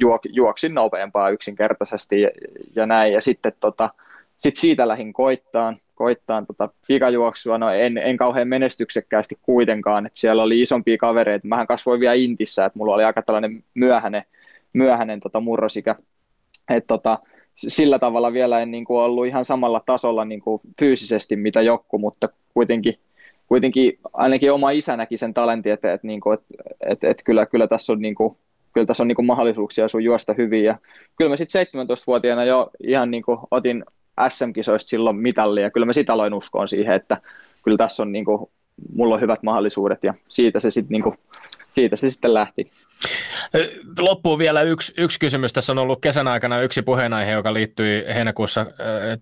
[0.00, 2.30] juok, juoksin nopeampaa yksinkertaisesti ja,
[2.76, 3.90] ja näin, ja sitten tota,
[4.38, 10.42] sit siitä lähin koittaan, koittaan tota pikajuoksua, no en, en kauhean menestyksekkäästi kuitenkaan, että siellä
[10.42, 14.22] oli isompia kavereita, mähän kasvoin vielä Intissä, että mulla oli aika tällainen myöhäinen,
[14.72, 15.96] myöhäinen tota murrosikä,
[16.70, 17.18] että tota,
[17.68, 21.98] sillä tavalla vielä en niin kuin ollut ihan samalla tasolla niin kuin fyysisesti mitä joku,
[21.98, 22.98] mutta kuitenkin
[23.52, 27.46] kuitenkin ainakin oma isä näki sen talentin, että, että, niin kuin, että, että, että kyllä,
[27.46, 28.36] kyllä tässä on, niin kuin,
[28.72, 30.64] kyllä tässä on niin kuin mahdollisuuksia sun juosta hyvin.
[30.64, 30.78] Ja
[31.16, 33.84] kyllä mä sitten 17-vuotiaana jo ihan niin kuin otin
[34.28, 35.70] SM-kisoista silloin mitallia.
[35.70, 37.20] Kyllä mä sitten aloin uskoon siihen, että
[37.62, 38.50] kyllä tässä on niin kuin,
[38.94, 41.14] mulla on hyvät mahdollisuudet ja siitä se sitten niin
[41.74, 42.70] siitä se sitten lähti.
[43.98, 45.52] Loppuun vielä yksi, yksi kysymys.
[45.52, 48.66] Tässä on ollut kesän aikana yksi puheenaihe, joka liittyy heinäkuussa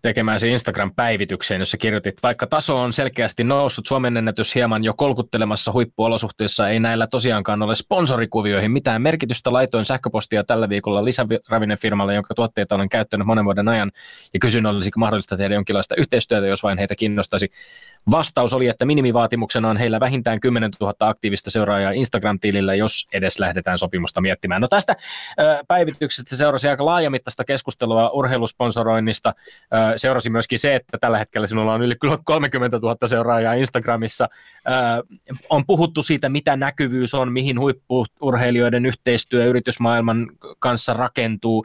[0.02, 6.68] tekemääsi Instagram-päivitykseen, jossa kirjoitit, vaikka taso on selkeästi noussut, Suomen ennätys hieman jo kolkuttelemassa huippuolosuhteissa,
[6.68, 9.52] ei näillä tosiaankaan ole sponsorikuvioihin mitään merkitystä.
[9.52, 13.90] Laitoin sähköpostia tällä viikolla lisäravinnefirmalle, jonka tuotteita olen käyttänyt monen vuoden ajan,
[14.34, 17.50] ja kysyn, olisiko mahdollista tehdä jonkinlaista yhteistyötä, jos vain heitä kiinnostaisi.
[18.10, 23.78] Vastaus oli, että minimivaatimuksena on heillä vähintään 10 000 aktiivista seuraajaa Instagram-tilillä, jos edes lähdetään
[23.78, 24.60] sopimusta miettimään.
[24.60, 24.96] No tästä
[25.68, 29.34] päivityksestä seurasi aika laajamittaista keskustelua urheilusponsoroinnista.
[29.96, 31.94] Seurasi myöskin se, että tällä hetkellä sinulla on yli
[32.24, 34.28] 30 000 seuraajaa Instagramissa.
[35.50, 41.64] On puhuttu siitä, mitä näkyvyys on, mihin huippuurheilijoiden yhteistyö yritysmaailman kanssa rakentuu.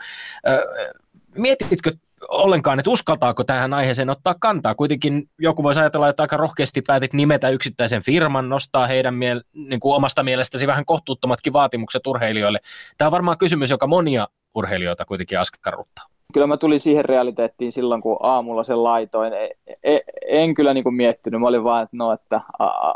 [1.37, 1.91] Mietitkö
[2.29, 4.75] ollenkaan, että uskaltaako tähän aiheeseen ottaa kantaa.
[4.75, 9.79] Kuitenkin joku voisi ajatella, että aika rohkeasti päätit nimetä yksittäisen firman, nostaa heidän miel- niin
[9.79, 12.59] kuin omasta mielestäsi vähän kohtuuttomatkin vaatimukset urheilijoille.
[12.97, 16.05] Tämä on varmaan kysymys, joka monia urheilijoita kuitenkin askarruttaa.
[16.33, 19.33] Kyllä mä tulin siihen realiteettiin silloin, kun aamulla sen laitoin.
[19.33, 19.49] En,
[19.83, 22.41] en, en kyllä niin kuin miettinyt, mä olin vaan, että no, että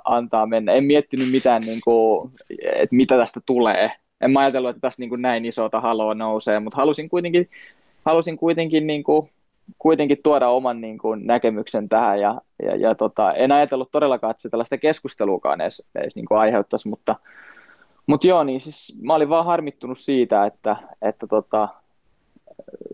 [0.06, 0.72] antaa mennä.
[0.72, 2.32] En miettinyt mitään, niin kuin,
[2.76, 3.92] että mitä tästä tulee.
[4.22, 7.50] En mä ajatellut, että tästä niin kuin näin isota haloa nousee, mutta halusin kuitenkin
[8.10, 9.30] halusin kuitenkin, niin kuin,
[9.78, 14.42] kuitenkin tuoda oman niin kuin, näkemyksen tähän ja, ja, ja tota, en ajatellut todellakaan, että
[14.42, 17.16] se tällaista keskusteluakaan edes, edes niin kuin aiheuttaisi, mutta,
[18.08, 21.68] mutta joo, niin siis mä olin vaan harmittunut siitä, että, että tota,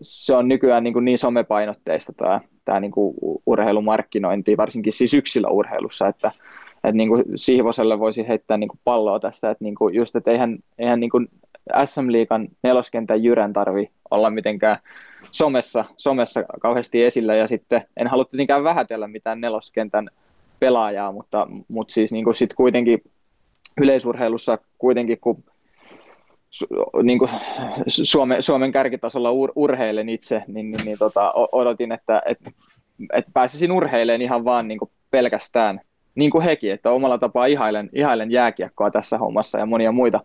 [0.02, 3.14] se on nykyään niin, kuin niin somepainotteista tämä, tämä niin kuin
[3.46, 6.32] urheilumarkkinointi, varsinkin siis yksilöurheilussa, että,
[6.74, 10.30] että niin kuin Sihvoselle voisi heittää niin kuin palloa tässä, että niin kuin just, että
[10.30, 11.28] eihän, eihän niin kuin
[11.86, 14.78] SM-liikan neloskentän Jyrän tarvi olla mitenkään
[15.30, 17.34] somessa, somessa kauheasti esillä.
[17.34, 20.10] Ja sitten en halua tietenkään vähätellä mitään neloskentän
[20.60, 23.02] pelaajaa, mutta, mutta siis niin kuin sit kuitenkin
[23.80, 25.44] yleisurheilussa kuitenkin, kun
[27.02, 27.30] niin kuin
[27.86, 32.50] Suome, Suomen kärkitasolla ur, urheilen itse, niin, niin, niin tota, odotin, että, että,
[33.12, 35.80] että pääsisin urheileen ihan vaan niin kuin pelkästään,
[36.14, 40.20] niin kuin hekin, että omalla tapaa ihailen, ihailen jääkiekkoa tässä hommassa ja monia muita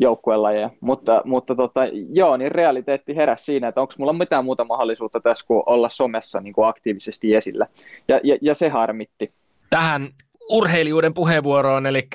[0.00, 0.70] joukkuelajeja.
[0.80, 1.80] Mutta, mutta tota,
[2.12, 6.40] joo, niin realiteetti heräsi siinä, että onko mulla mitään muuta mahdollisuutta tässä kuin olla somessa
[6.40, 7.66] niin kuin aktiivisesti esillä.
[8.08, 9.32] Ja, ja, ja se harmitti.
[9.70, 10.08] Tähän
[10.52, 12.08] urheilijuuden puheenvuoroon, eli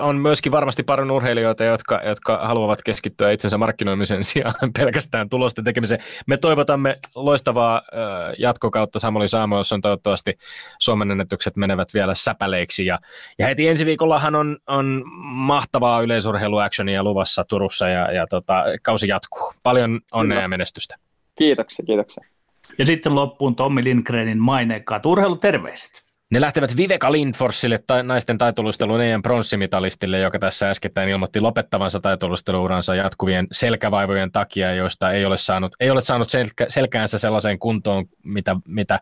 [0.00, 6.00] on myöskin varmasti paljon urheilijoita, jotka, jotka haluavat keskittyä itsensä markkinoimisen sijaan pelkästään tulosten tekemiseen.
[6.26, 7.82] Me toivotamme loistavaa
[8.38, 9.26] jatkokautta Samuli
[9.74, 10.38] on toivottavasti
[10.78, 12.86] Suomen ennätykset menevät vielä säpäleiksi.
[12.86, 12.98] Ja,
[13.38, 19.52] ja heti ensi viikollahan on, on mahtavaa yleisurheiluactionia luvassa Turussa ja, ja tota, kausi jatkuu.
[19.62, 20.44] Paljon onnea Kyllä.
[20.44, 20.96] ja menestystä.
[21.38, 22.24] Kiitoksia, kiitoksia.
[22.78, 26.09] Ja sitten loppuun Tommi Lindgrenin maineikkaat urheiluterveiset.
[26.30, 32.94] Ne lähtevät Viveka Lindforsille, ta- naisten taitoluistelun EM pronssimitalistille, joka tässä äskettäin ilmoitti lopettavansa taitoluisteluuransa
[32.94, 38.56] jatkuvien selkävaivojen takia, joista ei ole saanut, ei ole saanut selkä, selkäänsä sellaiseen kuntoon, mitä,
[38.66, 39.00] mitä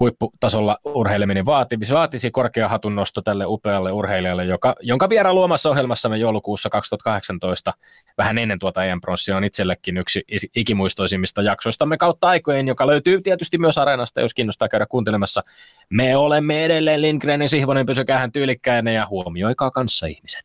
[0.00, 1.94] huipputasolla urheileminen vaatisi.
[1.94, 7.72] Vaatisi korkea hatunnosto tälle upealle urheilijalle, joka, jonka vieraan luomassa ohjelmassamme joulukuussa 2018,
[8.18, 10.24] vähän ennen tuota EM pronssia, on itsellekin yksi
[10.56, 15.42] ikimuistoisimmista jaksoistamme kautta aikojen, joka löytyy tietysti myös Areenasta, jos kiinnostaa käydä kuuntelemassa.
[15.90, 20.44] Me olemme olemme edelleen Lindgren ja Sihvonen, pysykäähän tyylikkäinen ja huomioikaa kanssa ihmiset.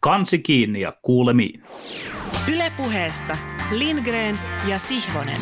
[0.00, 1.62] Kansi kiinni ja kuulemiin.
[2.54, 3.36] Ylepuheessa
[3.70, 4.38] Lindgren
[4.68, 5.40] ja Sihvonen.